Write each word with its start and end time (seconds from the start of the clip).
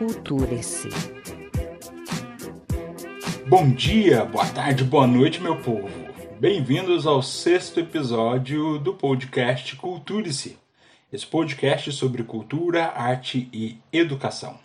Culture-se. 0.00 0.88
Bom 3.46 3.70
dia, 3.70 4.24
boa 4.24 4.46
tarde, 4.46 4.82
boa 4.82 5.06
noite, 5.06 5.42
meu 5.42 5.56
povo. 5.56 5.90
Bem-vindos 6.40 7.06
ao 7.06 7.20
sexto 7.20 7.80
episódio 7.80 8.78
do 8.78 8.94
podcast 8.94 9.76
Culture-se. 9.76 10.56
Esse 11.12 11.26
podcast 11.26 11.92
sobre 11.92 12.22
cultura, 12.22 12.86
arte 12.96 13.50
e 13.52 13.76
educação. 13.92 14.58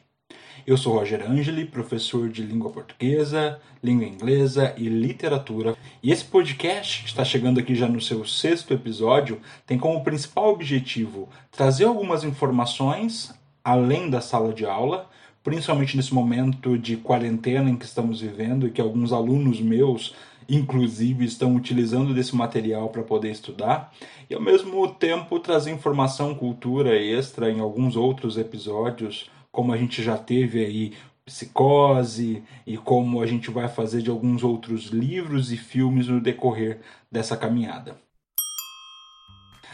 Eu 0.66 0.78
sou 0.78 0.94
Roger 0.94 1.30
Angeli, 1.30 1.66
professor 1.66 2.30
de 2.30 2.42
língua 2.42 2.72
portuguesa, 2.72 3.60
língua 3.84 4.06
inglesa 4.06 4.74
e 4.78 4.88
literatura. 4.88 5.76
E 6.02 6.14
esse 6.14 6.24
podcast, 6.24 7.04
que 7.04 7.10
está 7.10 7.26
chegando 7.26 7.60
aqui 7.60 7.76
já 7.76 7.90
no 7.90 8.00
seu 8.00 8.24
sexto 8.24 8.74
episódio, 8.74 9.42
tem 9.68 9.78
como 9.78 10.02
principal 10.02 10.54
objetivo 10.54 11.28
trazer 11.52 11.84
algumas 11.84 12.24
informações 12.24 13.36
além 13.66 14.10
da 14.10 14.22
sala 14.22 14.54
de 14.54 14.64
aula, 14.64 15.10
principalmente 15.46 15.96
nesse 15.96 16.12
momento 16.12 16.76
de 16.76 16.98
quarentena 16.98 17.70
em 17.70 17.76
que 17.78 17.86
estamos 17.86 18.20
vivendo 18.20 18.66
e 18.66 18.72
que 18.72 18.82
alguns 18.82 19.14
alunos 19.14 19.62
meus 19.62 20.16
inclusive 20.50 21.24
estão 21.24 21.56
utilizando 21.56 22.14
desse 22.16 22.36
material 22.36 22.90
para 22.90 23.04
poder 23.04 23.32
estudar 23.32 23.94
e 24.28 24.34
ao 24.34 24.42
mesmo 24.42 24.88
tempo 24.88 25.40
trazer 25.40 25.72
informação, 25.72 26.34
cultura 26.34 27.00
extra 27.00 27.52
em 27.52 27.60
alguns 27.60 27.96
outros 27.96 28.38
episódios 28.38 29.30
como 29.52 29.72
a 29.72 29.78
gente 29.78 30.02
já 30.02 30.18
teve 30.18 30.66
aí 30.66 30.94
Psicose 31.24 32.44
e 32.66 32.78
como 32.78 33.22
a 33.22 33.28
gente 33.28 33.52
vai 33.52 33.68
fazer 33.68 34.02
de 34.02 34.10
alguns 34.10 34.44
outros 34.44 34.88
livros 34.88 35.52
e 35.52 35.58
filmes 35.58 36.08
no 36.08 36.20
decorrer 36.20 36.80
dessa 37.12 37.38
caminhada. 37.38 37.98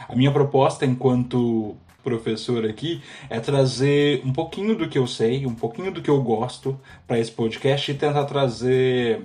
A 0.07 0.15
minha 0.15 0.31
proposta 0.31 0.85
enquanto 0.85 1.75
professor 2.03 2.65
aqui 2.65 3.01
é 3.29 3.39
trazer 3.39 4.21
um 4.25 4.33
pouquinho 4.33 4.75
do 4.75 4.87
que 4.87 4.97
eu 4.97 5.07
sei, 5.07 5.45
um 5.45 5.55
pouquinho 5.55 5.91
do 5.91 6.01
que 6.01 6.09
eu 6.09 6.21
gosto 6.21 6.79
para 7.07 7.19
esse 7.19 7.31
podcast 7.31 7.91
e 7.91 7.93
tentar 7.93 8.25
trazer 8.25 9.23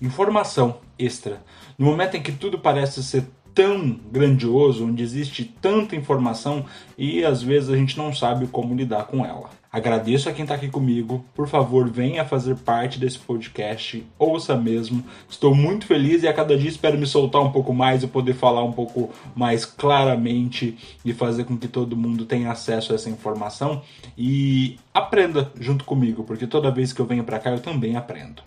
informação 0.00 0.78
extra. 0.98 1.42
No 1.78 1.86
momento 1.86 2.16
em 2.16 2.22
que 2.22 2.32
tudo 2.32 2.58
parece 2.58 3.02
ser 3.02 3.24
tão 3.54 3.98
grandioso, 4.12 4.86
onde 4.86 5.02
existe 5.02 5.44
tanta 5.44 5.96
informação 5.96 6.66
e 6.98 7.24
às 7.24 7.42
vezes 7.42 7.70
a 7.70 7.76
gente 7.76 7.96
não 7.96 8.12
sabe 8.12 8.46
como 8.46 8.74
lidar 8.74 9.06
com 9.06 9.24
ela. 9.24 9.48
Agradeço 9.76 10.26
a 10.26 10.32
quem 10.32 10.44
está 10.44 10.54
aqui 10.54 10.70
comigo. 10.70 11.22
Por 11.34 11.46
favor, 11.46 11.86
venha 11.90 12.24
fazer 12.24 12.56
parte 12.56 12.98
desse 12.98 13.18
podcast. 13.18 14.02
Ouça 14.18 14.56
mesmo. 14.56 15.04
Estou 15.28 15.54
muito 15.54 15.84
feliz 15.84 16.22
e 16.22 16.26
a 16.26 16.32
cada 16.32 16.56
dia 16.56 16.70
espero 16.70 16.96
me 16.96 17.06
soltar 17.06 17.42
um 17.42 17.52
pouco 17.52 17.74
mais 17.74 18.02
e 18.02 18.06
poder 18.06 18.32
falar 18.32 18.64
um 18.64 18.72
pouco 18.72 19.12
mais 19.34 19.66
claramente 19.66 20.78
e 21.04 21.12
fazer 21.12 21.44
com 21.44 21.58
que 21.58 21.68
todo 21.68 21.94
mundo 21.94 22.24
tenha 22.24 22.50
acesso 22.50 22.92
a 22.92 22.94
essa 22.94 23.10
informação 23.10 23.82
e 24.16 24.78
aprenda 24.94 25.52
junto 25.60 25.84
comigo, 25.84 26.24
porque 26.24 26.46
toda 26.46 26.70
vez 26.70 26.94
que 26.94 27.00
eu 27.00 27.06
venho 27.06 27.22
para 27.22 27.38
cá 27.38 27.50
eu 27.50 27.60
também 27.60 27.96
aprendo. 27.96 28.42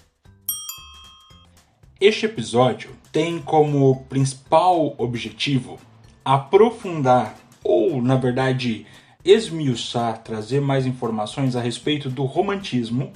Este 2.02 2.26
episódio 2.26 2.90
tem 3.12 3.38
como 3.38 4.04
principal 4.06 4.96
objetivo 4.98 5.78
aprofundar, 6.26 7.36
ou 7.64 8.02
na 8.02 8.16
verdade 8.16 8.88
esmiuçar, 9.24 10.24
trazer 10.24 10.62
mais 10.62 10.86
informações 10.86 11.56
a 11.56 11.62
respeito 11.62 12.10
do 12.10 12.24
romantismo, 12.24 13.12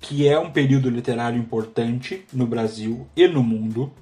que 0.00 0.28
é 0.28 0.38
um 0.38 0.50
período 0.50 0.90
literário 0.90 1.38
importante 1.38 2.24
no 2.32 2.46
Brasil 2.46 3.06
e 3.16 3.26
no 3.26 3.42
mundo, 3.42 3.92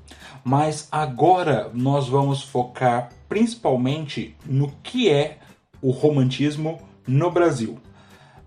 mas 0.43 0.89
agora 0.91 1.71
nós 1.73 2.09
vamos 2.09 2.43
focar 2.43 3.11
principalmente 3.29 4.35
no 4.45 4.73
que 4.83 5.09
é 5.09 5.39
o 5.81 5.91
romantismo 5.91 6.81
no 7.07 7.31
Brasil. 7.31 7.79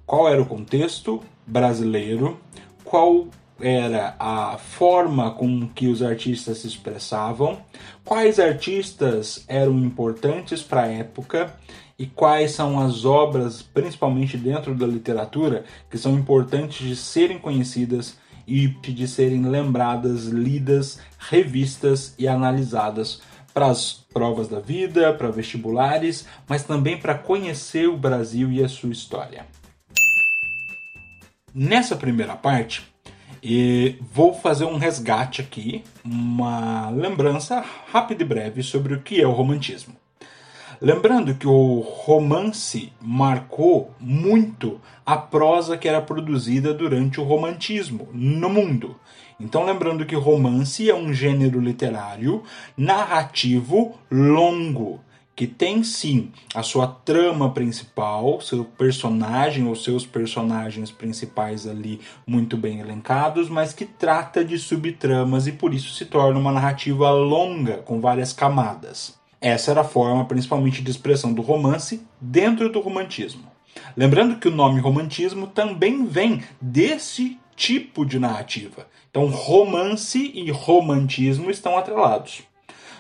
Qual 0.06 0.28
era 0.28 0.41
o 0.41 0.46
contexto 0.46 1.24
brasileiro? 1.47 2.40
Qual 2.84 3.28
era 3.59 4.16
a 4.19 4.58
forma 4.58 5.31
com 5.31 5.68
que 5.69 5.88
os 5.88 6.03
artistas 6.03 6.59
se 6.59 6.68
expressavam, 6.68 7.62
quais 8.03 8.40
artistas 8.40 9.46
eram 9.47 9.79
importantes 9.79 10.62
para 10.62 10.84
a 10.84 10.88
época 10.88 11.53
e 11.97 12.06
quais 12.06 12.51
são 12.51 12.79
as 12.79 13.06
obras, 13.06 13.61
principalmente 13.61 14.38
dentro 14.38 14.75
da 14.75 14.85
literatura, 14.85 15.63
que 15.89 15.97
são 15.97 16.13
importantes 16.16 16.85
de 16.85 16.95
serem 16.95 17.39
conhecidas 17.39 18.17
e 18.47 18.67
de 18.67 19.07
serem 19.07 19.45
lembradas, 19.47 20.25
lidas, 20.25 21.00
revistas 21.17 22.13
e 22.19 22.28
analisadas 22.28 23.22
para 23.53 23.67
as 23.67 23.94
provas 24.13 24.50
da 24.50 24.59
vida, 24.59 25.13
para 25.13 25.31
vestibulares, 25.31 26.28
mas 26.47 26.63
também 26.63 26.97
para 27.00 27.16
conhecer 27.16 27.88
o 27.88 27.97
Brasil 27.97 28.51
e 28.51 28.63
a 28.63 28.67
sua 28.67 28.91
história. 28.91 29.47
Nessa 31.53 31.95
primeira 31.95 32.35
parte, 32.35 32.85
vou 34.11 34.34
fazer 34.34 34.66
um 34.66 34.78
resgate 34.78 35.41
aqui, 35.41 35.84
uma 36.03 36.89
lembrança 36.89 37.63
rápida 37.88 38.23
e 38.23 38.28
breve 38.28 38.61
sobre 38.61 38.94
o 38.94 39.01
que 39.01 39.22
é 39.22 39.25
o 39.25 39.31
romantismo. 39.31 39.95
Lembrando 40.81 41.36
que 41.36 41.47
o 41.47 41.80
romance 41.80 42.91
marcou 43.02 43.91
muito 44.00 44.80
a 45.06 45.16
prosa 45.16 45.78
que 45.78 45.88
era 45.88 46.02
produzida 46.02 46.74
durante 46.74 47.19
o 47.19 47.24
romantismo 47.24 48.09
no 48.13 48.50
mundo. 48.50 48.96
Então, 49.40 49.66
lembrando 49.66 50.06
que 50.06 50.16
romance 50.16 50.90
é 50.90 50.96
um 50.96 51.14
gênero 51.14 51.59
literário 51.59 52.44
narrativo 52.78 53.97
longo 54.09 55.00
que 55.35 55.46
tem 55.46 55.84
sim 55.84 56.31
a 56.53 56.64
sua 56.64 56.88
trama 56.88 57.52
principal, 57.52 58.40
seu 58.40 58.64
personagem 58.64 59.68
ou 59.68 59.75
seus 59.75 60.06
personagens 60.06 60.91
principais 60.91 61.68
ali 61.68 62.00
muito 62.25 62.56
bem 62.56 62.80
elencados, 62.80 63.50
mas 63.50 63.74
que 63.74 63.84
trata 63.84 64.46
de 64.46 64.58
subtramas 64.58 65.46
e 65.46 65.52
por 65.52 65.74
isso 65.74 65.94
se 65.94 66.06
torna 66.06 66.40
uma 66.40 66.53
narrativa 66.53 67.12
longa 67.12 67.78
com 67.80 68.00
várias 68.00 68.31
camadas. 68.31 69.19
Essa 69.45 69.69
era 69.69 69.81
a 69.81 69.83
forma 69.83 70.25
principalmente 70.25 70.81
de 70.81 70.89
expressão 70.89 71.31
do 71.31 71.44
romance 71.44 72.01
dentro 72.19 72.67
do 72.67 72.79
romantismo. 72.79 73.44
Lembrando 73.95 74.39
que 74.39 74.47
o 74.47 74.51
nome 74.51 74.79
romantismo 74.79 75.45
também 75.45 76.03
vem 76.03 76.44
desse 76.59 77.38
tipo 77.55 78.03
de 78.03 78.17
narrativa. 78.17 78.88
Então, 79.07 79.28
romance 79.28 80.31
e 80.34 80.50
romantismo 80.50 81.51
estão 81.51 81.78
atrelados. 81.78 82.41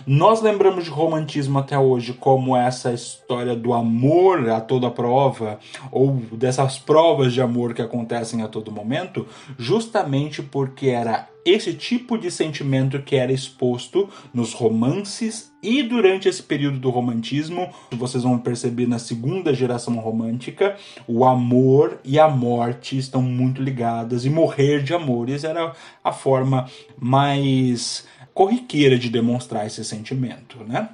Nós 0.05 0.41
lembramos 0.41 0.83
de 0.83 0.89
romantismo 0.89 1.59
até 1.59 1.77
hoje 1.77 2.13
como 2.13 2.55
essa 2.55 2.93
história 2.93 3.55
do 3.55 3.73
amor 3.73 4.49
a 4.49 4.61
toda 4.61 4.89
prova, 4.89 5.59
ou 5.91 6.13
dessas 6.31 6.77
provas 6.77 7.33
de 7.33 7.41
amor 7.41 7.73
que 7.73 7.81
acontecem 7.81 8.41
a 8.41 8.47
todo 8.47 8.71
momento, 8.71 9.25
justamente 9.57 10.41
porque 10.41 10.87
era 10.87 11.27
esse 11.45 11.75
tipo 11.75 12.17
de 12.17 12.31
sentimento 12.31 13.03
que 13.03 13.15
era 13.15 13.31
exposto 13.31 14.09
nos 14.33 14.51
romances 14.51 15.53
e 15.61 15.83
durante 15.83 16.27
esse 16.27 16.41
período 16.41 16.79
do 16.79 16.89
romantismo, 16.89 17.69
vocês 17.91 18.23
vão 18.23 18.37
perceber 18.39 18.87
na 18.87 18.97
segunda 18.97 19.53
geração 19.53 19.95
romântica, 19.95 20.75
o 21.07 21.23
amor 21.23 21.99
e 22.03 22.19
a 22.19 22.27
morte 22.27 22.97
estão 22.97 23.21
muito 23.21 23.61
ligadas 23.61 24.25
e 24.25 24.29
morrer 24.29 24.83
de 24.83 24.93
amores 24.93 25.43
era 25.43 25.73
a 26.03 26.11
forma 26.11 26.67
mais 26.99 28.07
corriqueira 28.35 28.99
de 28.99 29.09
demonstrar 29.09 29.65
esse 29.65 29.83
sentimento, 29.85 30.57
né? 30.67 30.89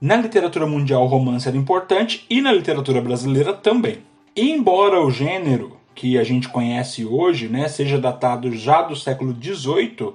Na 0.00 0.14
literatura 0.14 0.64
mundial, 0.64 1.02
o 1.04 1.08
romance 1.08 1.48
era 1.48 1.56
importante 1.56 2.24
e 2.30 2.40
na 2.40 2.52
literatura 2.52 3.00
brasileira 3.00 3.52
também. 3.52 3.98
Embora 4.36 5.00
o 5.00 5.10
gênero 5.10 5.76
que 5.94 6.16
a 6.16 6.22
gente 6.22 6.48
conhece 6.48 7.04
hoje, 7.04 7.48
né, 7.48 7.66
seja 7.68 7.98
datado 7.98 8.52
já 8.52 8.82
do 8.82 8.94
século 8.94 9.34
XVIII, 9.34 10.12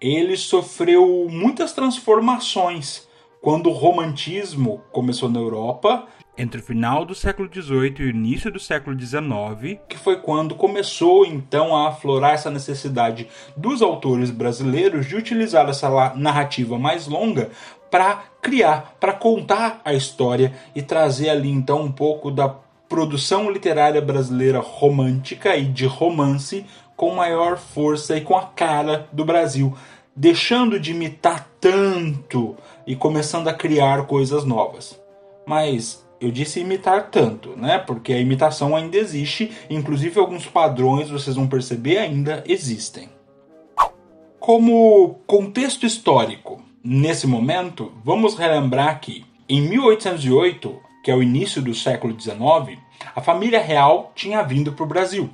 ele 0.00 0.36
sofreu 0.36 1.28
muitas 1.30 1.72
transformações 1.72 3.06
quando 3.40 3.68
o 3.68 3.72
romantismo 3.72 4.80
começou 4.90 5.28
na 5.28 5.38
Europa 5.38 6.06
entre 6.38 6.60
o 6.60 6.64
final 6.64 7.04
do 7.04 7.16
século 7.16 7.50
XVIII 7.52 7.96
e 7.98 8.04
o 8.04 8.10
início 8.10 8.50
do 8.50 8.60
século 8.60 8.98
XIX, 8.98 9.80
que 9.88 9.98
foi 9.98 10.16
quando 10.20 10.54
começou 10.54 11.26
então 11.26 11.76
a 11.76 11.88
aflorar 11.88 12.34
essa 12.34 12.48
necessidade 12.48 13.26
dos 13.56 13.82
autores 13.82 14.30
brasileiros 14.30 15.06
de 15.06 15.16
utilizar 15.16 15.68
essa 15.68 16.14
narrativa 16.14 16.78
mais 16.78 17.08
longa 17.08 17.50
para 17.90 18.22
criar, 18.40 18.96
para 19.00 19.12
contar 19.12 19.80
a 19.84 19.92
história 19.92 20.54
e 20.76 20.80
trazer 20.80 21.28
ali 21.28 21.50
então 21.50 21.82
um 21.82 21.90
pouco 21.90 22.30
da 22.30 22.48
produção 22.88 23.50
literária 23.50 24.00
brasileira 24.00 24.60
romântica 24.60 25.56
e 25.56 25.64
de 25.64 25.86
romance 25.86 26.64
com 26.96 27.14
maior 27.14 27.58
força 27.58 28.16
e 28.16 28.20
com 28.20 28.36
a 28.36 28.46
cara 28.46 29.08
do 29.12 29.24
Brasil, 29.24 29.76
deixando 30.14 30.78
de 30.78 30.92
imitar 30.92 31.48
tanto 31.60 32.56
e 32.86 32.94
começando 32.94 33.48
a 33.48 33.54
criar 33.54 34.06
coisas 34.06 34.44
novas. 34.44 34.98
Mas 35.46 36.07
eu 36.20 36.30
disse 36.30 36.60
imitar 36.60 37.10
tanto, 37.10 37.56
né? 37.56 37.78
Porque 37.78 38.12
a 38.12 38.20
imitação 38.20 38.74
ainda 38.74 38.96
existe, 38.96 39.50
inclusive 39.70 40.18
alguns 40.18 40.46
padrões, 40.46 41.10
vocês 41.10 41.36
vão 41.36 41.46
perceber, 41.46 41.98
ainda 41.98 42.42
existem. 42.46 43.08
Como 44.40 45.20
contexto 45.26 45.84
histórico, 45.84 46.62
nesse 46.82 47.26
momento, 47.26 47.92
vamos 48.04 48.36
relembrar 48.36 49.00
que 49.00 49.24
em 49.48 49.62
1808, 49.62 50.80
que 51.02 51.10
é 51.10 51.14
o 51.14 51.22
início 51.22 51.62
do 51.62 51.74
século 51.74 52.18
XIX, 52.18 52.78
a 53.14 53.20
família 53.20 53.60
real 53.60 54.12
tinha 54.14 54.42
vindo 54.42 54.72
para 54.72 54.84
o 54.84 54.88
Brasil. 54.88 55.30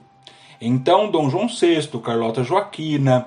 Então, 0.61 1.11
Dom 1.11 1.29
João 1.29 1.49
VI, 1.49 1.89
Carlota 2.03 2.43
Joaquina, 2.43 3.27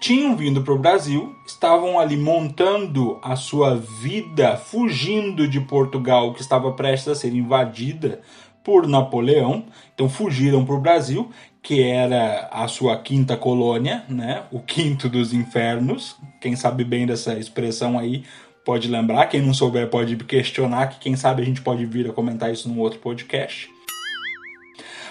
tinham 0.00 0.34
vindo 0.34 0.62
para 0.62 0.72
o 0.72 0.78
Brasil, 0.78 1.36
estavam 1.46 2.00
ali 2.00 2.16
montando 2.16 3.18
a 3.22 3.36
sua 3.36 3.76
vida, 3.76 4.56
fugindo 4.56 5.46
de 5.46 5.60
Portugal, 5.60 6.32
que 6.32 6.40
estava 6.40 6.72
prestes 6.72 7.08
a 7.08 7.14
ser 7.14 7.34
invadida 7.34 8.22
por 8.64 8.88
Napoleão. 8.88 9.66
Então 9.94 10.08
fugiram 10.08 10.64
para 10.64 10.74
o 10.74 10.80
Brasil, 10.80 11.30
que 11.62 11.82
era 11.82 12.48
a 12.50 12.66
sua 12.66 12.96
quinta 12.96 13.36
colônia, 13.36 14.02
né? 14.08 14.44
o 14.50 14.60
quinto 14.60 15.06
dos 15.06 15.34
infernos. 15.34 16.16
Quem 16.40 16.56
sabe 16.56 16.82
bem 16.82 17.06
dessa 17.06 17.38
expressão 17.38 17.98
aí 17.98 18.24
pode 18.64 18.88
lembrar, 18.88 19.26
quem 19.26 19.42
não 19.42 19.52
souber 19.52 19.88
pode 19.88 20.16
questionar, 20.16 20.88
que 20.88 20.98
quem 20.98 21.14
sabe 21.14 21.42
a 21.42 21.44
gente 21.44 21.60
pode 21.60 21.84
vir 21.84 22.08
a 22.08 22.12
comentar 22.12 22.50
isso 22.50 22.68
num 22.68 22.80
outro 22.80 22.98
podcast. 23.00 23.68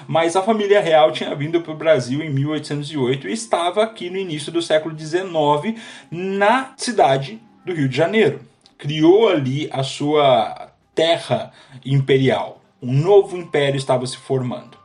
Mas 0.07 0.35
a 0.35 0.41
família 0.41 0.81
real 0.81 1.11
tinha 1.11 1.35
vindo 1.35 1.61
para 1.61 1.71
o 1.71 1.77
Brasil 1.77 2.23
em 2.23 2.29
1808 2.29 3.27
e 3.27 3.33
estava 3.33 3.83
aqui 3.83 4.09
no 4.09 4.17
início 4.17 4.51
do 4.51 4.61
século 4.61 4.97
XIX 4.97 5.79
na 6.09 6.73
cidade 6.77 7.39
do 7.65 7.73
Rio 7.73 7.89
de 7.89 7.95
Janeiro. 7.95 8.41
Criou 8.77 9.29
ali 9.29 9.69
a 9.71 9.83
sua 9.83 10.71
terra 10.95 11.51
imperial. 11.85 12.61
Um 12.81 12.93
novo 12.93 13.37
império 13.37 13.77
estava 13.77 14.07
se 14.07 14.17
formando. 14.17 14.78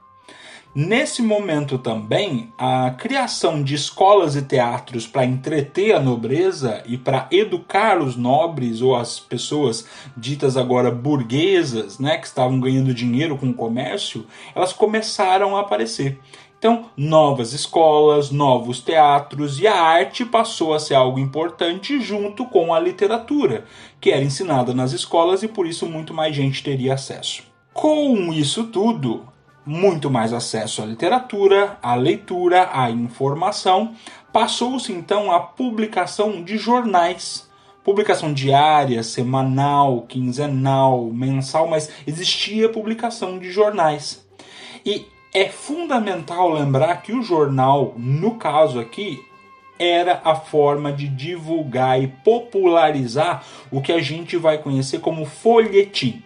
Nesse 0.77 1.23
momento 1.23 1.79
também, 1.79 2.53
a 2.59 2.91
criação 2.91 3.63
de 3.63 3.77
escolas 3.77 4.35
e 4.35 4.43
teatros 4.43 5.07
para 5.07 5.25
entreter 5.25 5.95
a 5.95 6.01
nobreza 6.01 6.83
e 6.85 6.99
para 6.99 7.29
educar 7.31 8.03
os 8.03 8.17
nobres 8.17 8.83
ou 8.83 8.97
as 8.97 9.21
pessoas 9.21 9.87
ditas 10.17 10.57
agora 10.57 10.91
burguesas, 10.91 12.01
né, 12.01 12.19
que 12.19 12.27
estavam 12.27 12.59
ganhando 12.59 12.93
dinheiro 12.93 13.39
com 13.39 13.51
o 13.51 13.55
comércio, 13.55 14.27
elas 14.53 14.73
começaram 14.73 15.57
a 15.57 15.61
aparecer. 15.61 16.19
Então, 16.59 16.87
novas 16.97 17.53
escolas, 17.53 18.33
novos 18.33 18.81
teatros 18.81 19.61
e 19.61 19.69
a 19.69 19.81
arte 19.81 20.25
passou 20.25 20.75
a 20.75 20.81
ser 20.81 20.95
algo 20.95 21.21
importante 21.21 22.01
junto 22.01 22.47
com 22.47 22.75
a 22.75 22.81
literatura, 22.81 23.65
que 24.01 24.11
era 24.11 24.25
ensinada 24.25 24.75
nas 24.75 24.93
escolas 24.93 25.45
e 25.45 25.47
por 25.47 25.69
isso 25.69 25.87
muito 25.87 26.13
mais 26.13 26.35
gente 26.35 26.65
teria 26.65 26.95
acesso. 26.95 27.45
Com 27.73 28.33
isso 28.33 28.65
tudo, 28.65 29.33
muito 29.67 30.11
mais 30.11 30.33
acesso 30.33 30.83
à 30.83 30.87
literatura, 30.87 31.79
à 31.83 31.95
leitura, 31.95 32.71
à 32.73 32.91
informação. 32.91 33.95
Passou-se 34.33 34.93
então 34.93 35.33
à 35.33 35.41
publicação 35.41 36.43
de 36.43 36.59
jornais. 36.59 37.49
Publicação 37.83 38.33
diária, 38.33 39.03
semanal, 39.03 40.03
quinzenal, 40.03 41.05
mensal, 41.05 41.69
mas 41.69 41.91
existia 42.07 42.69
publicação 42.69 43.39
de 43.39 43.51
jornais. 43.51 44.25
E 44.85 45.07
é 45.33 45.49
fundamental 45.49 46.51
lembrar 46.51 47.03
que 47.03 47.13
o 47.13 47.23
jornal, 47.23 47.95
no 47.97 48.37
caso 48.37 48.79
aqui, 48.81 49.21
era 49.79 50.21
a 50.25 50.35
forma 50.35 50.93
de 50.93 51.09
divulgar 51.09 52.01
e 52.01 52.07
popularizar 52.07 53.45
o 53.71 53.83
que 53.83 53.93
a 53.93 54.01
gente 54.01 54.37
vai 54.37 54.59
conhecer 54.59 55.01
como 55.01 55.25
folhetim. 55.25 56.23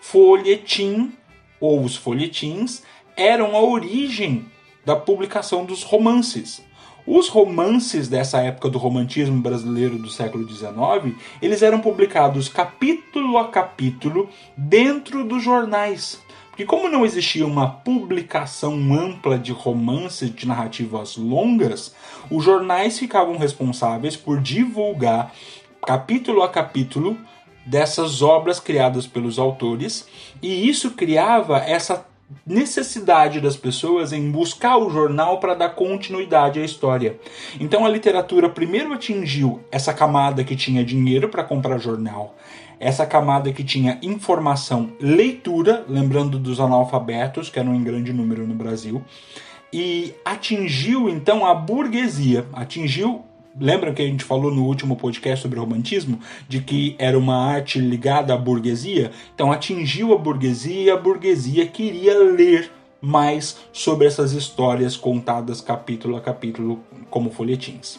Folhetim 0.00 1.12
ou 1.60 1.82
os 1.82 1.96
folhetins 1.96 2.82
eram 3.16 3.56
a 3.56 3.60
origem 3.60 4.46
da 4.84 4.94
publicação 4.94 5.64
dos 5.64 5.82
romances. 5.82 6.64
Os 7.06 7.28
romances 7.28 8.08
dessa 8.08 8.40
época 8.40 8.68
do 8.68 8.78
romantismo 8.78 9.40
brasileiro 9.40 9.96
do 9.96 10.10
século 10.10 10.48
XIX, 10.48 11.14
eles 11.40 11.62
eram 11.62 11.80
publicados 11.80 12.48
capítulo 12.48 13.38
a 13.38 13.48
capítulo 13.48 14.28
dentro 14.56 15.24
dos 15.24 15.42
jornais. 15.42 16.20
Porque 16.50 16.64
como 16.64 16.88
não 16.88 17.04
existia 17.04 17.46
uma 17.46 17.68
publicação 17.68 18.74
ampla 18.94 19.38
de 19.38 19.52
romances 19.52 20.34
de 20.34 20.48
narrativas 20.48 21.16
longas, 21.16 21.94
os 22.30 22.42
jornais 22.42 22.98
ficavam 22.98 23.36
responsáveis 23.36 24.16
por 24.16 24.40
divulgar 24.40 25.32
capítulo 25.86 26.42
a 26.42 26.48
capítulo 26.48 27.16
dessas 27.66 28.22
obras 28.22 28.60
criadas 28.60 29.06
pelos 29.06 29.38
autores, 29.38 30.06
e 30.40 30.68
isso 30.68 30.92
criava 30.92 31.58
essa 31.58 32.06
necessidade 32.44 33.40
das 33.40 33.56
pessoas 33.56 34.12
em 34.12 34.30
buscar 34.30 34.76
o 34.78 34.90
jornal 34.90 35.38
para 35.38 35.54
dar 35.54 35.70
continuidade 35.70 36.60
à 36.60 36.64
história. 36.64 37.18
Então 37.60 37.84
a 37.84 37.88
literatura 37.88 38.48
primeiro 38.48 38.92
atingiu 38.92 39.60
essa 39.70 39.92
camada 39.92 40.42
que 40.42 40.56
tinha 40.56 40.84
dinheiro 40.84 41.28
para 41.28 41.44
comprar 41.44 41.78
jornal, 41.78 42.34
essa 42.78 43.06
camada 43.06 43.52
que 43.52 43.64
tinha 43.64 43.98
informação, 44.02 44.92
leitura, 45.00 45.84
lembrando 45.88 46.38
dos 46.38 46.60
analfabetos, 46.60 47.48
que 47.48 47.58
eram 47.58 47.74
em 47.74 47.82
grande 47.82 48.12
número 48.12 48.46
no 48.46 48.54
Brasil, 48.54 49.02
e 49.72 50.14
atingiu 50.24 51.08
então 51.08 51.46
a 51.46 51.54
burguesia, 51.54 52.46
atingiu 52.52 53.24
Lembram 53.58 53.94
que 53.94 54.02
a 54.02 54.06
gente 54.06 54.22
falou 54.22 54.50
no 54.50 54.64
último 54.64 54.96
podcast 54.96 55.42
sobre 55.42 55.58
romantismo? 55.58 56.20
De 56.46 56.60
que 56.60 56.94
era 56.98 57.18
uma 57.18 57.36
arte 57.36 57.78
ligada 57.78 58.34
à 58.34 58.36
burguesia? 58.36 59.10
Então 59.34 59.50
atingiu 59.50 60.12
a 60.12 60.18
burguesia 60.18 60.82
e 60.82 60.90
a 60.90 60.96
burguesia 60.96 61.66
queria 61.66 62.18
ler 62.18 62.70
mais 63.00 63.58
sobre 63.72 64.06
essas 64.06 64.32
histórias 64.32 64.94
contadas 64.96 65.62
capítulo 65.62 66.16
a 66.16 66.20
capítulo 66.20 66.80
como 67.08 67.30
folhetins. 67.30 67.98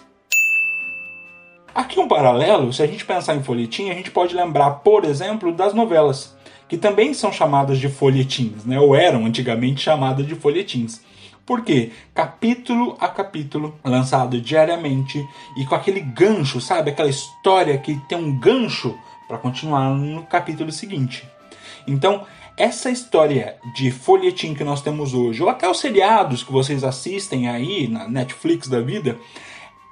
Aqui 1.74 2.00
um 2.00 2.08
paralelo, 2.08 2.72
se 2.72 2.84
a 2.84 2.88
gente 2.88 3.06
pensar 3.06 3.36
em 3.36 3.44
folhetim, 3.44 3.90
a 3.90 3.94
gente 3.94 4.12
pode 4.12 4.36
lembrar, 4.36 4.72
por 4.72 5.06
exemplo, 5.06 5.52
das 5.52 5.74
novelas, 5.74 6.36
que 6.68 6.78
também 6.78 7.14
são 7.14 7.32
chamadas 7.32 7.80
de 7.80 7.88
folhetins, 7.88 8.66
né? 8.66 8.80
ou 8.80 8.96
eram 8.96 9.26
antigamente 9.26 9.82
chamadas 9.82 10.26
de 10.26 10.36
folhetins. 10.36 11.02
Por 11.48 11.62
quê? 11.62 11.94
Capítulo 12.14 12.98
a 13.00 13.08
capítulo, 13.08 13.80
lançado 13.82 14.42
diariamente 14.42 15.26
e 15.56 15.66
com 15.66 15.76
aquele 15.76 16.02
gancho, 16.02 16.60
sabe? 16.60 16.92
Aquela 16.92 17.08
história 17.08 17.78
que 17.78 17.96
tem 18.10 18.18
um 18.18 18.38
gancho 18.38 18.94
para 19.30 19.38
continuar 19.38 19.92
no 19.92 20.24
capítulo 20.24 20.74
seguinte. 20.74 21.26
Então, 21.88 22.26
essa 22.58 22.90
história 22.90 23.56
de 23.74 23.90
folhetim 23.92 24.54
que 24.54 24.64
nós 24.66 24.82
temos 24.82 25.14
hoje, 25.14 25.42
ou 25.42 25.48
até 25.48 25.70
os 25.70 25.80
seriados 25.80 26.44
que 26.44 26.52
vocês 26.52 26.84
assistem 26.84 27.48
aí 27.48 27.88
na 27.88 28.10
Netflix 28.10 28.68
da 28.68 28.82
vida, 28.82 29.18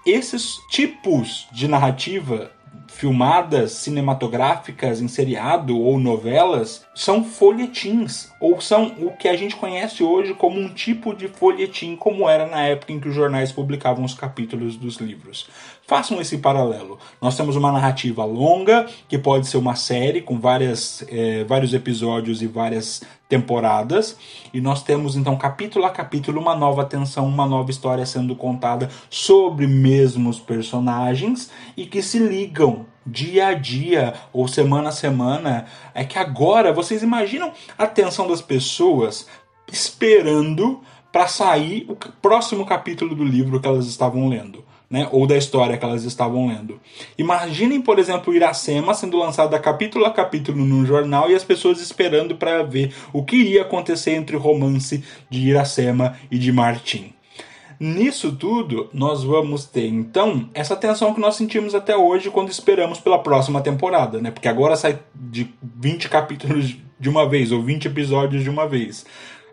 esses 0.05 0.57
tipos 0.69 1.47
de 1.53 1.69
narrativa 1.69 2.51
filmadas, 2.89 3.71
cinematográficas, 3.71 4.99
em 4.99 5.07
seriado 5.07 5.79
ou 5.79 5.97
novelas, 5.97 6.84
são 6.95 7.25
folhetins, 7.25 8.29
ou 8.39 8.61
são 8.61 8.95
o 8.99 9.11
que 9.11 9.27
a 9.27 9.35
gente 9.35 9.57
conhece 9.57 10.01
hoje 10.01 10.33
como 10.33 10.57
um 10.57 10.73
tipo 10.73 11.13
de 11.13 11.27
folhetim, 11.27 11.97
como 11.97 12.29
era 12.29 12.47
na 12.47 12.61
época 12.61 12.93
em 12.93 12.99
que 13.01 13.09
os 13.09 13.13
jornais 13.13 13.51
publicavam 13.51 14.05
os 14.05 14.13
capítulos 14.13 14.77
dos 14.77 14.95
livros. 14.95 15.47
Façam 15.85 16.21
esse 16.21 16.37
paralelo. 16.37 16.97
Nós 17.21 17.35
temos 17.35 17.57
uma 17.57 17.71
narrativa 17.71 18.23
longa, 18.23 18.87
que 19.09 19.17
pode 19.17 19.45
ser 19.45 19.57
uma 19.57 19.75
série 19.75 20.21
com 20.21 20.39
várias, 20.39 21.05
é, 21.09 21.43
vários 21.43 21.73
episódios 21.73 22.41
e 22.41 22.47
várias 22.47 23.03
temporadas, 23.27 24.17
e 24.53 24.61
nós 24.61 24.81
temos 24.81 25.17
então 25.17 25.35
capítulo 25.35 25.85
a 25.85 25.89
capítulo 25.89 26.39
uma 26.39 26.55
nova 26.55 26.85
tensão, 26.85 27.27
uma 27.27 27.45
nova 27.45 27.71
história 27.71 28.05
sendo 28.05 28.35
contada 28.35 28.89
sobre 29.09 29.67
mesmos 29.67 30.39
personagens 30.39 31.51
e 31.75 31.85
que 31.85 32.01
se 32.01 32.19
ligam 32.19 32.85
dia 33.05 33.47
a 33.47 33.53
dia 33.53 34.13
ou 34.33 34.47
semana 34.47 34.89
a 34.89 34.91
semana. 34.91 35.65
É 35.93 36.03
que 36.03 36.17
agora 36.17 36.73
vocês 36.73 37.03
imaginam 37.03 37.51
a 37.77 37.87
tensão 37.87 38.27
das 38.27 38.41
pessoas 38.41 39.27
esperando 39.71 40.81
para 41.11 41.27
sair 41.27 41.85
o 41.89 41.95
próximo 41.95 42.65
capítulo 42.65 43.15
do 43.15 43.23
livro 43.23 43.59
que 43.59 43.67
elas 43.67 43.87
estavam 43.87 44.27
lendo 44.27 44.63
né, 44.89 45.07
ou 45.11 45.25
da 45.25 45.37
história 45.37 45.77
que 45.77 45.85
elas 45.85 46.03
estavam 46.03 46.47
lendo. 46.47 46.79
Imaginem, 47.17 47.81
por 47.81 47.99
exemplo, 47.99 48.33
Iracema 48.33 48.93
sendo 48.93 49.17
lançada 49.17 49.59
capítulo 49.59 50.05
a 50.05 50.11
capítulo 50.11 50.63
no 50.63 50.85
jornal 50.85 51.29
e 51.29 51.35
as 51.35 51.43
pessoas 51.43 51.79
esperando 51.81 52.35
para 52.35 52.63
ver 52.63 52.93
o 53.11 53.23
que 53.23 53.35
iria 53.35 53.63
acontecer 53.63 54.11
entre 54.11 54.35
o 54.35 54.39
romance 54.39 55.03
de 55.29 55.49
Iracema 55.49 56.15
e 56.29 56.37
de 56.37 56.51
Martim. 56.51 57.14
Nisso 57.79 58.35
tudo, 58.35 58.89
nós 58.93 59.23
vamos 59.23 59.65
ter 59.65 59.87
então 59.87 60.49
essa 60.53 60.75
tensão 60.75 61.13
que 61.13 61.19
nós 61.19 61.35
sentimos 61.35 61.75
até 61.75 61.95
hoje 61.95 62.29
quando 62.29 62.49
esperamos 62.49 62.99
pela 62.99 63.19
próxima 63.19 63.61
temporada, 63.61 64.21
né? 64.21 64.31
Porque 64.31 64.47
agora 64.47 64.75
sai 64.75 64.99
de 65.13 65.53
20 65.61 66.09
capítulos 66.09 66.75
de 66.99 67.09
uma 67.09 67.27
vez 67.27 67.51
ou 67.51 67.61
20 67.61 67.85
episódios 67.87 68.43
de 68.43 68.49
uma 68.49 68.67
vez 68.67 69.05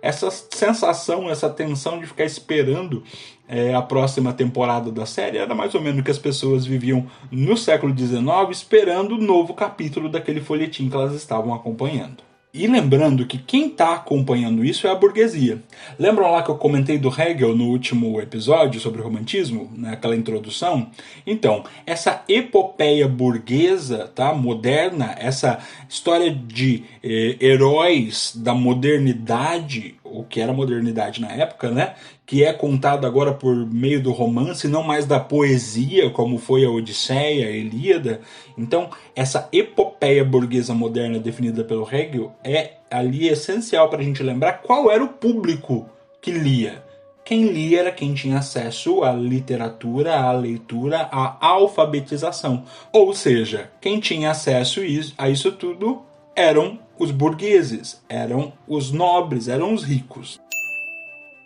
essa 0.02 0.28
sensação, 0.30 1.30
essa 1.30 1.48
tensão 1.48 2.00
de 2.00 2.06
ficar 2.06 2.24
esperando 2.24 3.04
é, 3.48 3.72
a 3.72 3.80
próxima 3.80 4.32
temporada 4.32 4.90
da 4.90 5.06
série 5.06 5.38
era 5.38 5.54
mais 5.54 5.74
ou 5.76 5.80
menos 5.80 6.00
o 6.00 6.02
que 6.02 6.10
as 6.10 6.18
pessoas 6.18 6.66
viviam 6.66 7.06
no 7.30 7.56
século 7.56 7.96
XIX, 7.96 8.20
esperando 8.50 9.14
o 9.14 9.22
novo 9.22 9.54
capítulo 9.54 10.08
daquele 10.08 10.40
folhetim 10.40 10.88
que 10.88 10.96
elas 10.96 11.14
estavam 11.14 11.54
acompanhando. 11.54 12.31
E 12.54 12.66
lembrando 12.66 13.24
que 13.24 13.38
quem 13.38 13.68
está 13.68 13.94
acompanhando 13.94 14.62
isso 14.62 14.86
é 14.86 14.90
a 14.90 14.94
burguesia. 14.94 15.62
Lembram 15.98 16.30
lá 16.30 16.42
que 16.42 16.50
eu 16.50 16.56
comentei 16.56 16.98
do 16.98 17.08
Hegel 17.08 17.56
no 17.56 17.64
último 17.68 18.20
episódio 18.20 18.78
sobre 18.78 19.00
o 19.00 19.04
romantismo, 19.04 19.70
naquela 19.74 20.14
introdução? 20.14 20.90
Então, 21.26 21.64
essa 21.86 22.22
epopeia 22.28 23.08
burguesa, 23.08 24.06
tá, 24.14 24.34
moderna, 24.34 25.14
essa 25.18 25.60
história 25.88 26.30
de 26.30 26.84
eh, 27.02 27.38
heróis 27.40 28.34
da 28.36 28.52
modernidade, 28.52 29.94
o 30.12 30.24
que 30.24 30.40
era 30.40 30.52
modernidade 30.52 31.20
na 31.20 31.32
época, 31.32 31.70
né? 31.70 31.94
Que 32.26 32.44
é 32.44 32.52
contado 32.52 33.06
agora 33.06 33.32
por 33.32 33.54
meio 33.54 34.02
do 34.02 34.12
romance, 34.12 34.68
não 34.68 34.82
mais 34.82 35.06
da 35.06 35.18
poesia, 35.18 36.10
como 36.10 36.38
foi 36.38 36.64
a 36.64 36.70
Odisseia, 36.70 37.48
a 37.48 37.50
Ilíada. 37.50 38.20
Então, 38.56 38.90
essa 39.16 39.48
epopeia 39.52 40.24
burguesa 40.24 40.74
moderna 40.74 41.18
definida 41.18 41.64
pelo 41.64 41.88
Hegel 41.90 42.32
é 42.44 42.72
ali 42.90 43.28
essencial 43.28 43.88
para 43.88 44.00
a 44.00 44.04
gente 44.04 44.22
lembrar 44.22 44.62
qual 44.62 44.90
era 44.90 45.02
o 45.02 45.08
público 45.08 45.86
que 46.20 46.30
lia. 46.30 46.82
Quem 47.24 47.46
lia 47.46 47.80
era 47.80 47.92
quem 47.92 48.14
tinha 48.14 48.38
acesso 48.38 49.04
à 49.04 49.12
literatura, 49.12 50.16
à 50.16 50.32
leitura, 50.32 51.08
à 51.10 51.36
alfabetização. 51.40 52.64
Ou 52.92 53.14
seja, 53.14 53.70
quem 53.80 54.00
tinha 54.00 54.30
acesso 54.30 54.80
a 55.16 55.28
isso 55.28 55.52
tudo 55.52 56.02
eram 56.34 56.78
os 57.02 57.10
burgueses, 57.10 58.00
eram 58.08 58.52
os 58.68 58.92
nobres, 58.92 59.48
eram 59.48 59.74
os 59.74 59.82
ricos. 59.82 60.40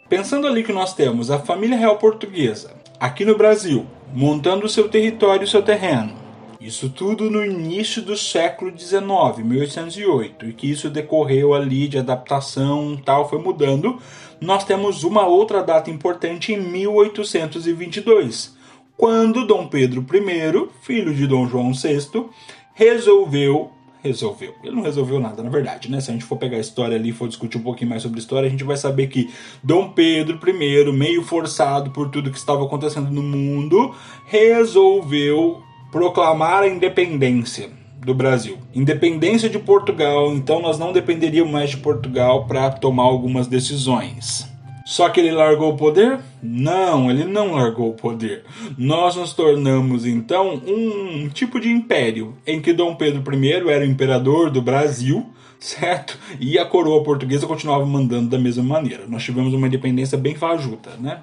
Pensando 0.07 0.47
ali 0.47 0.63
que 0.63 0.73
nós 0.73 0.93
temos 0.93 1.31
a 1.31 1.39
família 1.39 1.79
real 1.79 1.97
portuguesa, 1.97 2.75
aqui 3.01 3.25
no 3.25 3.39
Brasil, 3.39 3.87
montando 4.15 4.67
o 4.67 4.69
seu 4.69 4.87
território 4.91 5.45
e 5.45 5.49
seu 5.49 5.63
terreno, 5.63 6.13
isso 6.61 6.91
tudo 6.91 7.31
no 7.31 7.43
início 7.43 8.03
do 8.03 8.15
século 8.19 8.71
XIX, 8.77 9.03
1808, 9.45 10.47
e 10.47 10.53
que 10.53 10.71
isso 10.71 10.91
decorreu 10.91 11.55
ali 11.55 11.89
de 11.89 11.99
adaptação 11.99 13.01
tal, 13.03 13.27
foi 13.29 13.39
mudando. 13.39 13.99
Nós 14.39 14.63
temos 14.63 15.05
uma 15.05 15.27
outra 15.27 15.63
data 15.63 15.91
importante 15.91 16.53
em 16.53 16.61
1822, 16.61 18.55
quando 18.95 19.47
Dom 19.47 19.69
Pedro 19.69 20.05
I, 20.13 20.69
filho 20.83 21.15
de 21.15 21.27
Dom 21.27 21.49
João 21.49 21.73
VI, 21.73 22.27
resolveu 22.75 23.71
resolveu. 24.07 24.55
Ele 24.63 24.75
não 24.75 24.83
resolveu 24.83 25.21
nada, 25.21 25.43
na 25.43 25.51
verdade, 25.51 25.91
né? 25.91 26.01
Se 26.01 26.11
a 26.11 26.13
gente 26.15 26.25
for 26.25 26.37
pegar 26.37 26.57
a 26.57 26.61
história 26.61 26.97
ali 26.97 27.11
e 27.11 27.13
for 27.13 27.29
discutir 27.29 27.59
um 27.59 27.63
pouquinho 27.63 27.91
mais 27.91 28.03
sobre 28.03 28.19
a 28.19 28.21
história, 28.21 28.47
a 28.47 28.51
gente 28.51 28.65
vai 28.65 28.77
saber 28.77 29.07
que 29.09 29.31
Dom 29.63 29.91
Pedro 29.91 30.39
I, 30.49 30.93
meio 30.93 31.23
forçado 31.23 31.91
por 31.91 32.11
tudo 32.11 32.31
que 32.31 32.39
estava 32.39 32.65
acontecendo 32.65 33.11
no 33.11 33.23
mundo, 33.23 33.95
resolveu 34.27 35.63
proclamar 35.91 36.63
a 36.63 36.69
independência 36.69 37.71
do 37.99 38.15
Brasil. 38.15 38.59
Independência 38.75 39.49
de 39.49 39.59
Portugal, 39.59 40.33
então 40.33 40.63
nós 40.63 40.79
não 40.79 40.93
dependeríamos 40.93 41.53
mais 41.53 41.71
de 41.71 41.79
Portugal 41.79 42.47
para 42.47 42.71
tomar 42.71 43.03
algumas 43.03 43.47
decisões. 43.47 44.56
Só 44.87 45.09
que 45.09 45.19
ele 45.19 45.33
largou 45.33 45.73
o 45.73 45.76
poder? 45.76 46.21
Não, 46.40 47.11
ele 47.11 47.25
não 47.25 47.55
largou 47.55 47.90
o 47.90 47.95
poder. 47.95 48.45
Nós 48.78 49.16
nos 49.16 49.33
tornamos 49.33 50.07
então 50.07 50.62
um 50.64 51.28
tipo 51.28 51.59
de 51.59 51.69
império 51.69 52.37
em 52.47 52.62
que 52.62 52.73
Dom 52.73 52.95
Pedro 52.95 53.35
I 53.35 53.69
era 53.69 53.85
o 53.85 53.88
imperador 53.88 54.49
do 54.49 54.62
Brasil, 54.62 55.26
certo? 55.59 56.16
E 56.38 56.57
a 56.57 56.64
coroa 56.64 57.02
portuguesa 57.02 57.49
continuava 57.49 57.85
mandando 57.85 58.31
da 58.31 58.38
mesma 58.38 58.62
maneira. 58.62 59.09
Nós 59.09 59.25
tivemos 59.25 59.52
uma 59.52 59.66
independência 59.66 60.16
bem 60.16 60.37
fajuta, 60.37 60.90
né? 61.00 61.21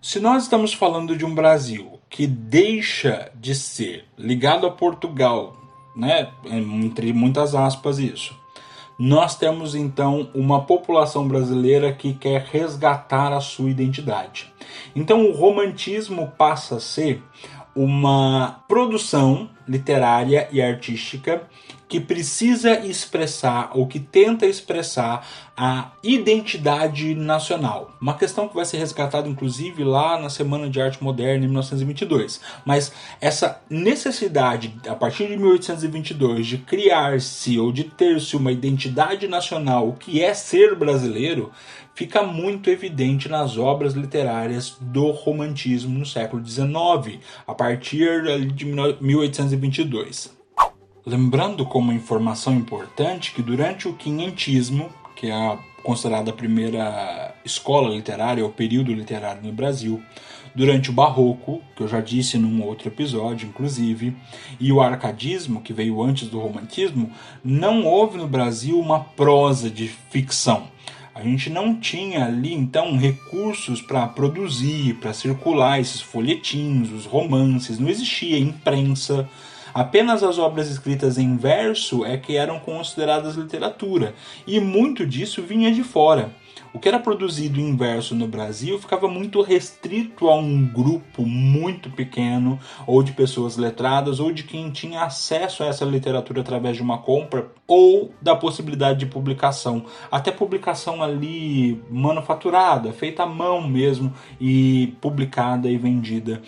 Se 0.00 0.18
nós 0.18 0.44
estamos 0.44 0.72
falando 0.72 1.14
de 1.14 1.26
um 1.26 1.34
Brasil 1.34 2.00
que 2.08 2.26
deixa 2.26 3.30
de 3.38 3.54
ser 3.54 4.06
ligado 4.16 4.66
a 4.66 4.70
Portugal, 4.70 5.58
né, 5.94 6.30
entre 6.46 7.12
muitas 7.12 7.54
aspas 7.54 7.98
isso, 7.98 8.34
nós 8.98 9.36
temos 9.36 9.74
então 9.74 10.28
uma 10.34 10.62
população 10.62 11.26
brasileira 11.26 11.92
que 11.92 12.14
quer 12.14 12.42
resgatar 12.50 13.32
a 13.32 13.40
sua 13.40 13.70
identidade. 13.70 14.52
Então 14.94 15.26
o 15.26 15.32
romantismo 15.32 16.32
passa 16.38 16.76
a 16.76 16.80
ser 16.80 17.22
uma 17.74 18.62
produção 18.68 19.50
literária 19.66 20.48
e 20.50 20.60
artística 20.60 21.42
que 21.88 22.00
precisa 22.00 22.80
expressar 22.80 23.70
ou 23.74 23.86
que 23.86 24.00
tenta 24.00 24.46
expressar 24.46 25.26
a 25.56 25.92
identidade 26.02 27.14
nacional. 27.14 27.94
Uma 28.00 28.14
questão 28.14 28.48
que 28.48 28.54
vai 28.54 28.64
ser 28.64 28.78
resgatada 28.78 29.28
inclusive 29.28 29.84
lá 29.84 30.18
na 30.18 30.28
Semana 30.28 30.68
de 30.68 30.80
Arte 30.80 31.02
Moderna 31.02 31.44
em 31.44 31.48
1922. 31.48 32.40
Mas 32.64 32.90
essa 33.20 33.60
necessidade 33.70 34.74
a 34.88 34.94
partir 34.96 35.28
de 35.28 35.36
1822 35.36 36.46
de 36.46 36.58
criar-se 36.58 37.58
ou 37.58 37.70
de 37.70 37.84
ter-se 37.84 38.36
uma 38.36 38.50
identidade 38.50 39.28
nacional, 39.28 39.88
o 39.88 39.92
que 39.92 40.20
é 40.22 40.34
ser 40.34 40.74
brasileiro, 40.74 41.52
fica 41.94 42.22
muito 42.22 42.68
evidente 42.68 43.28
nas 43.28 43.56
obras 43.56 43.94
literárias 43.94 44.76
do 44.80 45.10
romantismo 45.10 45.96
no 45.96 46.04
século 46.04 46.44
XIX, 46.44 47.20
a 47.46 47.54
partir 47.54 48.22
de 48.52 48.64
1822. 49.56 50.32
Lembrando 51.06 51.66
como 51.66 51.92
informação 51.92 52.54
importante 52.54 53.32
que 53.32 53.42
durante 53.42 53.86
o 53.86 53.94
quinhentismo, 53.94 54.88
que 55.14 55.30
é 55.30 55.58
considerada 55.82 56.30
a 56.30 56.34
primeira 56.34 57.34
escola 57.44 57.94
literária 57.94 58.42
ou 58.42 58.50
período 58.50 58.92
literário 58.92 59.42
no 59.42 59.52
Brasil, 59.52 60.02
durante 60.54 60.88
o 60.88 60.92
Barroco, 60.92 61.60
que 61.76 61.82
eu 61.82 61.88
já 61.88 62.00
disse 62.00 62.38
num 62.38 62.62
outro 62.62 62.88
episódio, 62.88 63.48
inclusive, 63.48 64.16
e 64.58 64.72
o 64.72 64.80
Arcadismo, 64.80 65.60
que 65.60 65.72
veio 65.72 66.02
antes 66.02 66.28
do 66.28 66.38
Romantismo, 66.38 67.10
não 67.44 67.84
houve 67.84 68.16
no 68.16 68.28
Brasil 68.28 68.78
uma 68.78 69.00
prosa 69.00 69.68
de 69.68 69.88
ficção. 69.88 70.68
A 71.14 71.22
gente 71.22 71.48
não 71.48 71.76
tinha 71.76 72.24
ali 72.24 72.52
então 72.52 72.96
recursos 72.96 73.80
para 73.80 74.06
produzir, 74.08 74.94
para 74.94 75.12
circular 75.12 75.80
esses 75.80 76.00
folhetins, 76.00 76.90
os 76.90 77.06
romances, 77.06 77.78
não 77.78 77.88
existia 77.88 78.38
imprensa, 78.38 79.28
Apenas 79.74 80.22
as 80.22 80.38
obras 80.38 80.70
escritas 80.70 81.18
em 81.18 81.36
verso 81.36 82.04
é 82.04 82.16
que 82.16 82.36
eram 82.36 82.60
consideradas 82.60 83.34
literatura, 83.34 84.14
e 84.46 84.60
muito 84.60 85.04
disso 85.04 85.42
vinha 85.42 85.72
de 85.72 85.82
fora. 85.82 86.30
O 86.74 86.78
que 86.80 86.88
era 86.88 86.98
produzido 86.98 87.60
em 87.60 87.76
verso 87.76 88.16
no 88.16 88.26
Brasil 88.26 88.80
ficava 88.80 89.06
muito 89.06 89.40
restrito 89.40 90.28
a 90.28 90.34
um 90.34 90.66
grupo 90.66 91.24
muito 91.24 91.88
pequeno, 91.88 92.58
ou 92.84 93.00
de 93.00 93.12
pessoas 93.12 93.56
letradas, 93.56 94.18
ou 94.18 94.32
de 94.32 94.42
quem 94.42 94.72
tinha 94.72 95.04
acesso 95.04 95.62
a 95.62 95.66
essa 95.66 95.84
literatura 95.84 96.40
através 96.40 96.76
de 96.76 96.82
uma 96.82 96.98
compra, 96.98 97.52
ou 97.68 98.12
da 98.20 98.34
possibilidade 98.34 98.98
de 98.98 99.06
publicação. 99.06 99.84
Até 100.10 100.32
publicação 100.32 101.00
ali 101.00 101.80
manufaturada, 101.88 102.92
feita 102.92 103.22
à 103.22 103.26
mão 103.26 103.66
mesmo, 103.66 104.12
e 104.40 104.96
publicada 105.00 105.70
e 105.70 105.78
vendida 105.78 106.42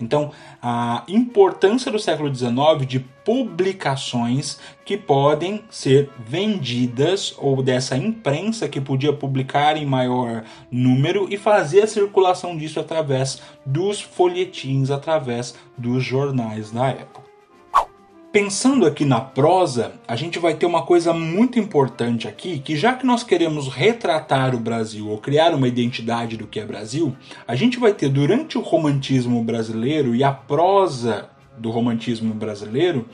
então, 0.00 0.32
a 0.62 1.04
importância 1.06 1.92
do 1.92 1.98
século 1.98 2.34
XIX 2.34 2.86
de 2.86 3.00
publicações 3.24 4.58
que 4.84 4.96
podem 4.96 5.62
ser 5.68 6.10
vendidas 6.18 7.34
ou 7.38 7.62
dessa 7.62 7.96
imprensa 7.96 8.68
que 8.68 8.80
podia 8.80 9.12
publicar 9.12 9.76
em 9.76 9.84
maior 9.84 10.42
número 10.70 11.28
e 11.30 11.36
fazer 11.36 11.82
a 11.82 11.86
circulação 11.86 12.56
disso 12.56 12.80
através 12.80 13.40
dos 13.64 14.00
folhetins, 14.00 14.90
através 14.90 15.54
dos 15.76 16.02
jornais 16.02 16.70
da 16.70 16.88
época. 16.88 17.29
Pensando 18.32 18.86
aqui 18.86 19.04
na 19.04 19.20
prosa, 19.20 19.94
a 20.06 20.14
gente 20.14 20.38
vai 20.38 20.54
ter 20.54 20.64
uma 20.64 20.82
coisa 20.82 21.12
muito 21.12 21.58
importante 21.58 22.28
aqui, 22.28 22.60
que 22.60 22.76
já 22.76 22.94
que 22.94 23.04
nós 23.04 23.24
queremos 23.24 23.66
retratar 23.66 24.54
o 24.54 24.60
Brasil 24.60 25.08
ou 25.08 25.18
criar 25.18 25.52
uma 25.52 25.66
identidade 25.66 26.36
do 26.36 26.46
que 26.46 26.60
é 26.60 26.64
Brasil, 26.64 27.16
a 27.44 27.56
gente 27.56 27.76
vai 27.80 27.92
ter 27.92 28.08
durante 28.08 28.56
o 28.56 28.60
romantismo 28.60 29.42
brasileiro 29.42 30.14
e 30.14 30.22
a 30.22 30.30
prosa 30.30 31.28
do 31.58 31.70
romantismo 31.70 32.32
brasileiro 32.32 33.04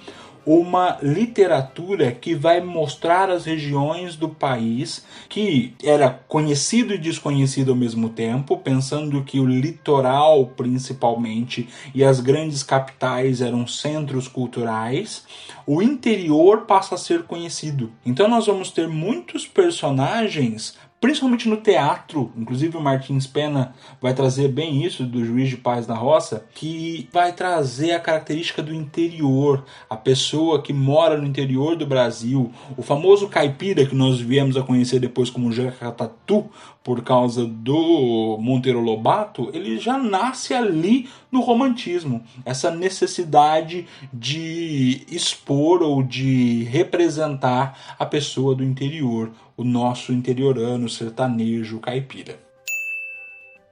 uma 0.46 0.96
literatura 1.02 2.12
que 2.12 2.32
vai 2.32 2.60
mostrar 2.60 3.28
as 3.28 3.44
regiões 3.44 4.14
do 4.14 4.28
país 4.28 5.04
que 5.28 5.74
era 5.82 6.08
conhecido 6.08 6.94
e 6.94 6.98
desconhecido 6.98 7.72
ao 7.72 7.76
mesmo 7.76 8.10
tempo, 8.10 8.56
pensando 8.56 9.24
que 9.24 9.40
o 9.40 9.44
litoral 9.44 10.46
principalmente 10.56 11.68
e 11.92 12.04
as 12.04 12.20
grandes 12.20 12.62
capitais 12.62 13.40
eram 13.40 13.66
centros 13.66 14.28
culturais, 14.28 15.24
o 15.66 15.82
interior 15.82 16.62
passa 16.62 16.94
a 16.94 16.98
ser 16.98 17.24
conhecido. 17.24 17.90
Então 18.04 18.28
nós 18.28 18.46
vamos 18.46 18.70
ter 18.70 18.86
muitos 18.86 19.46
personagens 19.46 20.78
principalmente 21.06 21.48
no 21.48 21.58
teatro, 21.58 22.32
inclusive 22.36 22.76
o 22.76 22.80
Martins 22.80 23.28
Pena 23.28 23.72
vai 24.02 24.12
trazer 24.12 24.48
bem 24.48 24.84
isso 24.84 25.04
do 25.04 25.24
Juiz 25.24 25.48
de 25.48 25.56
Paz 25.56 25.86
da 25.86 25.94
Roça, 25.94 26.44
que 26.52 27.08
vai 27.12 27.32
trazer 27.32 27.92
a 27.92 28.00
característica 28.00 28.60
do 28.60 28.74
interior, 28.74 29.64
a 29.88 29.96
pessoa 29.96 30.60
que 30.60 30.72
mora 30.72 31.16
no 31.16 31.24
interior 31.24 31.76
do 31.76 31.86
Brasil, 31.86 32.50
o 32.76 32.82
famoso 32.82 33.28
caipira 33.28 33.86
que 33.86 33.94
nós 33.94 34.20
viemos 34.20 34.56
a 34.56 34.64
conhecer 34.64 34.98
depois 34.98 35.30
como 35.30 35.52
Jacatatu, 35.52 36.50
por 36.82 37.02
causa 37.02 37.44
do 37.44 38.38
Monteiro 38.40 38.80
Lobato, 38.80 39.50
ele 39.52 39.76
já 39.76 39.98
nasce 39.98 40.54
ali 40.54 41.08
no 41.32 41.40
romantismo. 41.40 42.22
Essa 42.44 42.70
necessidade 42.70 43.88
de 44.12 45.04
expor 45.10 45.82
ou 45.82 46.00
de 46.00 46.62
representar 46.62 47.96
a 47.98 48.06
pessoa 48.06 48.54
do 48.54 48.62
interior, 48.62 49.32
o 49.56 49.64
nosso 49.64 50.12
interiorano, 50.12 50.88
sertanejo, 50.88 51.80
caipira. 51.80 52.38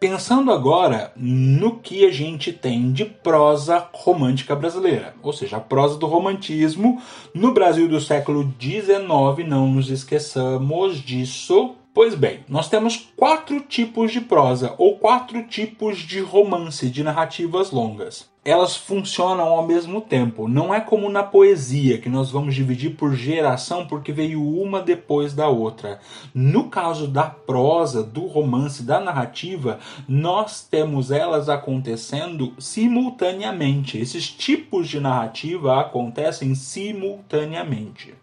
Pensando 0.00 0.52
agora 0.52 1.12
no 1.16 1.78
que 1.78 2.04
a 2.04 2.10
gente 2.10 2.52
tem 2.52 2.92
de 2.92 3.04
prosa 3.04 3.88
romântica 3.92 4.54
brasileira, 4.54 5.14
ou 5.22 5.32
seja, 5.32 5.56
a 5.56 5.60
prosa 5.60 5.96
do 5.96 6.06
romantismo 6.06 7.00
no 7.32 7.54
Brasil 7.54 7.88
do 7.88 8.00
século 8.00 8.52
XIX, 8.60 9.48
não 9.48 9.66
nos 9.68 9.90
esqueçamos 9.90 11.00
disso, 11.00 11.74
Pois 11.94 12.16
bem, 12.16 12.40
nós 12.48 12.68
temos 12.68 13.08
quatro 13.16 13.60
tipos 13.60 14.10
de 14.10 14.20
prosa 14.20 14.74
ou 14.78 14.98
quatro 14.98 15.44
tipos 15.44 15.98
de 15.98 16.18
romance, 16.18 16.90
de 16.90 17.04
narrativas 17.04 17.70
longas. 17.70 18.28
Elas 18.44 18.76
funcionam 18.76 19.46
ao 19.46 19.64
mesmo 19.64 20.00
tempo. 20.00 20.48
Não 20.48 20.74
é 20.74 20.80
como 20.80 21.08
na 21.08 21.22
poesia, 21.22 21.98
que 21.98 22.08
nós 22.08 22.32
vamos 22.32 22.56
dividir 22.56 22.96
por 22.96 23.14
geração 23.14 23.86
porque 23.86 24.10
veio 24.10 24.42
uma 24.42 24.82
depois 24.82 25.34
da 25.34 25.46
outra. 25.46 26.00
No 26.34 26.68
caso 26.68 27.06
da 27.06 27.30
prosa, 27.30 28.02
do 28.02 28.26
romance, 28.26 28.82
da 28.82 28.98
narrativa, 28.98 29.78
nós 30.08 30.66
temos 30.68 31.12
elas 31.12 31.48
acontecendo 31.48 32.54
simultaneamente. 32.58 33.98
Esses 33.98 34.28
tipos 34.28 34.88
de 34.88 34.98
narrativa 34.98 35.80
acontecem 35.80 36.56
simultaneamente. 36.56 38.14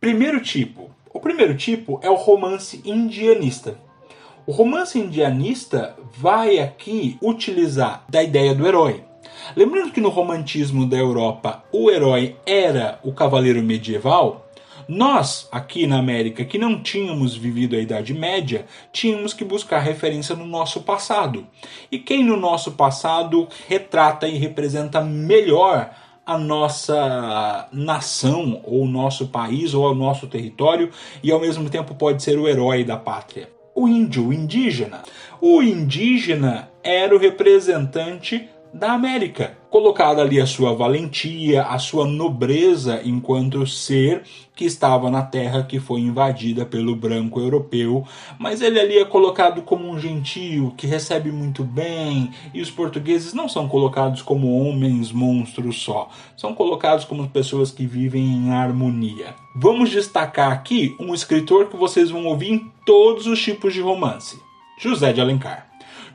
Primeiro 0.00 0.40
tipo. 0.40 0.90
O 1.12 1.18
primeiro 1.18 1.56
tipo 1.56 1.98
é 2.02 2.08
o 2.08 2.14
romance 2.14 2.80
indianista. 2.84 3.76
O 4.46 4.52
romance 4.52 4.98
indianista 4.98 5.96
vai 6.16 6.60
aqui 6.60 7.18
utilizar 7.20 8.04
da 8.08 8.22
ideia 8.22 8.54
do 8.54 8.66
herói. 8.66 9.02
Lembrando 9.56 9.90
que 9.90 10.00
no 10.00 10.08
romantismo 10.08 10.86
da 10.86 10.96
Europa 10.96 11.64
o 11.72 11.90
herói 11.90 12.36
era 12.46 13.00
o 13.02 13.12
cavaleiro 13.12 13.62
medieval, 13.62 14.48
nós, 14.88 15.46
aqui 15.52 15.86
na 15.86 15.98
América, 15.98 16.46
que 16.46 16.56
não 16.56 16.82
tínhamos 16.82 17.36
vivido 17.36 17.76
a 17.76 17.78
Idade 17.78 18.14
Média, 18.14 18.64
tínhamos 18.90 19.34
que 19.34 19.44
buscar 19.44 19.80
referência 19.80 20.34
no 20.34 20.46
nosso 20.46 20.80
passado. 20.80 21.46
E 21.92 21.98
quem 21.98 22.24
no 22.24 22.38
nosso 22.38 22.72
passado 22.72 23.46
retrata 23.68 24.26
e 24.26 24.38
representa 24.38 25.02
melhor 25.02 25.90
a 26.28 26.36
nossa 26.36 27.70
nação, 27.72 28.60
ou 28.62 28.82
o 28.82 28.86
nosso 28.86 29.28
país, 29.28 29.72
ou 29.72 29.90
o 29.90 29.94
nosso 29.94 30.26
território, 30.26 30.90
e 31.22 31.32
ao 31.32 31.40
mesmo 31.40 31.70
tempo 31.70 31.94
pode 31.94 32.22
ser 32.22 32.38
o 32.38 32.46
herói 32.46 32.84
da 32.84 32.98
pátria. 32.98 33.48
O 33.74 33.88
índio, 33.88 34.26
o 34.26 34.32
indígena. 34.34 35.04
O 35.40 35.62
indígena 35.62 36.68
era 36.84 37.16
o 37.16 37.18
representante 37.18 38.46
da 38.72 38.92
América. 38.92 39.56
Colocada 39.70 40.22
ali 40.22 40.40
a 40.40 40.46
sua 40.46 40.74
valentia, 40.74 41.62
a 41.62 41.78
sua 41.78 42.06
nobreza 42.06 43.02
enquanto 43.04 43.66
ser 43.66 44.22
que 44.56 44.64
estava 44.64 45.10
na 45.10 45.22
terra 45.22 45.62
que 45.62 45.78
foi 45.78 46.00
invadida 46.00 46.66
pelo 46.66 46.96
branco 46.96 47.38
europeu, 47.38 48.04
mas 48.38 48.60
ele 48.60 48.80
ali 48.80 48.98
é 48.98 49.04
colocado 49.04 49.62
como 49.62 49.88
um 49.88 49.98
gentio 49.98 50.74
que 50.76 50.86
recebe 50.86 51.30
muito 51.30 51.62
bem, 51.62 52.30
e 52.52 52.60
os 52.60 52.70
portugueses 52.70 53.32
não 53.32 53.48
são 53.48 53.68
colocados 53.68 54.20
como 54.20 54.58
homens 54.58 55.12
monstros 55.12 55.80
só, 55.80 56.08
são 56.36 56.54
colocados 56.54 57.04
como 57.04 57.28
pessoas 57.28 57.70
que 57.70 57.86
vivem 57.86 58.24
em 58.24 58.50
harmonia. 58.50 59.34
Vamos 59.54 59.90
destacar 59.90 60.50
aqui 60.50 60.96
um 60.98 61.14
escritor 61.14 61.66
que 61.66 61.76
vocês 61.76 62.10
vão 62.10 62.24
ouvir 62.26 62.52
em 62.52 62.72
todos 62.84 63.26
os 63.26 63.40
tipos 63.40 63.72
de 63.72 63.80
romance: 63.80 64.40
José 64.80 65.12
de 65.12 65.20
Alencar. 65.20 65.67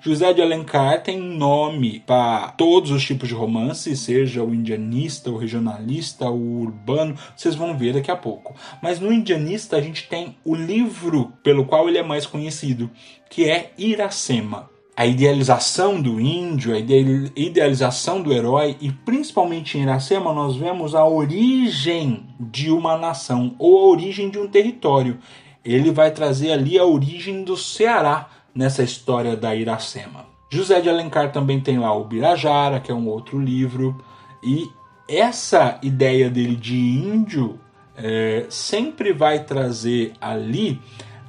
José 0.06 0.34
de 0.34 0.42
Alencar 0.42 1.02
tem 1.02 1.18
nome 1.18 2.02
para 2.02 2.50
todos 2.58 2.92
os 2.92 3.02
tipos 3.06 3.30
de 3.30 3.34
romance, 3.34 3.96
seja 3.96 4.44
o 4.44 4.54
indianista, 4.54 5.32
o 5.32 5.38
regionalista, 5.38 6.30
o 6.30 6.60
urbano, 6.60 7.16
vocês 7.34 7.56
vão 7.56 7.78
ver 7.78 7.94
daqui 7.94 8.12
a 8.12 8.16
pouco. 8.18 8.54
Mas 8.82 9.00
no 9.00 9.14
indianista 9.14 9.78
a 9.78 9.82
gente 9.82 10.10
tem 10.10 10.36
o 10.44 10.56
livro 10.56 11.32
pelo 11.42 11.64
qual 11.64 11.88
ele 11.88 11.98
é 11.98 12.04
mais 12.04 12.26
conhecido, 12.26 12.92
que 13.30 13.50
é 13.50 13.72
Iracema 13.78 14.70
a 14.96 15.08
idealização 15.08 16.00
do 16.00 16.20
índio, 16.20 16.76
a 16.76 16.78
idealização 16.78 18.22
do 18.22 18.32
herói 18.32 18.78
e 18.80 18.92
principalmente 18.92 19.78
em 19.78 19.84
Iracema 19.84 20.32
nós 20.34 20.56
vemos 20.56 20.94
a 20.94 21.04
origem 21.04 22.28
de 22.40 22.70
uma 22.70 22.96
nação 22.96 23.56
ou 23.58 23.80
a 23.80 23.88
origem 23.90 24.30
de 24.30 24.38
um 24.38 24.48
território. 24.48 25.18
Ele 25.66 25.92
vai 25.92 26.12
trazer 26.12 26.52
ali 26.52 26.78
a 26.78 26.86
origem 26.86 27.44
do 27.44 27.58
Ceará, 27.58 28.30
nessa 28.56 28.84
história 28.84 29.36
da 29.36 29.56
Iracema. 29.56 30.26
José 30.50 30.82
de 30.82 30.90
Alencar 30.90 31.32
também 31.32 31.60
tem 31.60 31.80
lá 31.80 31.96
o 31.96 32.04
Birajara, 32.04 32.80
que 32.80 32.92
é 32.92 32.96
um 32.96 33.08
outro 33.08 33.40
livro, 33.40 33.98
e 34.44 34.70
essa 35.08 35.80
ideia 35.82 36.30
dele 36.30 36.56
de 36.56 36.78
índio 36.78 37.60
é, 37.96 38.46
sempre 38.50 39.14
vai 39.14 39.44
trazer 39.44 40.14
ali 40.22 40.80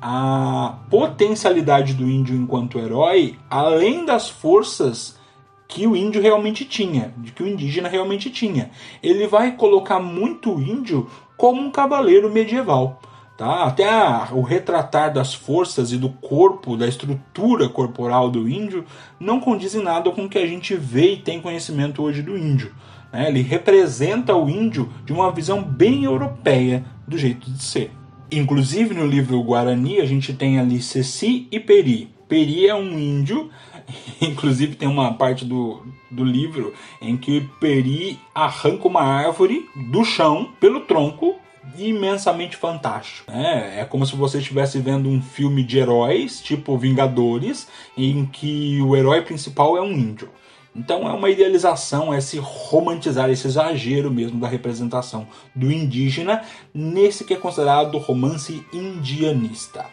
a 0.00 0.80
potencialidade 0.90 1.94
do 1.94 2.08
índio 2.08 2.36
enquanto 2.36 2.78
herói, 2.78 3.38
além 3.48 4.04
das 4.04 4.28
forças 4.28 5.18
que 5.66 5.86
o 5.86 5.96
índio 5.96 6.20
realmente 6.20 6.64
tinha, 6.64 7.14
de 7.16 7.32
que 7.32 7.42
o 7.42 7.48
indígena 7.48 7.88
realmente 7.88 8.30
tinha. 8.30 8.70
Ele 9.02 9.26
vai 9.26 9.56
colocar 9.56 9.98
muito 9.98 10.54
o 10.54 10.62
índio 10.62 11.08
como 11.36 11.60
um 11.60 11.70
cavaleiro 11.70 12.30
medieval. 12.30 13.00
Tá? 13.36 13.64
Até 13.64 13.88
a, 13.88 14.28
o 14.32 14.42
retratar 14.42 15.12
das 15.12 15.34
forças 15.34 15.90
e 15.90 15.96
do 15.96 16.08
corpo, 16.08 16.76
da 16.76 16.86
estrutura 16.86 17.68
corporal 17.68 18.30
do 18.30 18.48
índio, 18.48 18.84
não 19.18 19.40
condiz 19.40 19.74
em 19.74 19.82
nada 19.82 20.10
com 20.10 20.26
o 20.26 20.28
que 20.28 20.38
a 20.38 20.46
gente 20.46 20.76
vê 20.76 21.14
e 21.14 21.16
tem 21.16 21.40
conhecimento 21.40 22.00
hoje 22.00 22.22
do 22.22 22.36
índio. 22.36 22.72
Né? 23.12 23.28
Ele 23.28 23.42
representa 23.42 24.36
o 24.36 24.48
índio 24.48 24.88
de 25.04 25.12
uma 25.12 25.32
visão 25.32 25.62
bem 25.64 26.04
europeia 26.04 26.84
do 27.08 27.18
jeito 27.18 27.50
de 27.50 27.62
ser. 27.62 27.90
Inclusive 28.30 28.94
no 28.94 29.06
livro 29.06 29.42
Guarani 29.42 30.00
a 30.00 30.06
gente 30.06 30.32
tem 30.32 30.60
ali 30.60 30.80
Ceci 30.80 31.48
e 31.50 31.58
Peri. 31.58 32.14
Peri 32.28 32.68
é 32.68 32.74
um 32.74 32.98
índio, 32.98 33.50
inclusive 34.22 34.76
tem 34.76 34.88
uma 34.88 35.12
parte 35.12 35.44
do, 35.44 35.82
do 36.08 36.24
livro 36.24 36.72
em 37.02 37.16
que 37.16 37.48
Peri 37.58 38.16
arranca 38.32 38.86
uma 38.86 39.02
árvore 39.02 39.68
do 39.90 40.04
chão 40.04 40.50
pelo 40.60 40.80
tronco 40.80 41.34
imensamente 41.76 42.56
fantástico. 42.56 43.30
Né? 43.30 43.80
É 43.80 43.84
como 43.84 44.06
se 44.06 44.16
você 44.16 44.38
estivesse 44.38 44.78
vendo 44.78 45.08
um 45.08 45.20
filme 45.20 45.62
de 45.62 45.78
heróis, 45.78 46.40
tipo 46.40 46.76
Vingadores, 46.78 47.68
em 47.96 48.26
que 48.26 48.80
o 48.82 48.96
herói 48.96 49.22
principal 49.22 49.76
é 49.76 49.80
um 49.80 49.92
índio. 49.92 50.28
Então 50.76 51.08
é 51.08 51.12
uma 51.12 51.30
idealização, 51.30 52.12
é 52.12 52.20
se 52.20 52.38
romantizar, 52.38 53.30
esse 53.30 53.46
exagero 53.46 54.10
mesmo 54.10 54.40
da 54.40 54.48
representação 54.48 55.26
do 55.54 55.70
indígena 55.70 56.42
nesse 56.74 57.24
que 57.24 57.34
é 57.34 57.36
considerado 57.36 57.96
romance 57.98 58.64
indianista. 58.72 59.86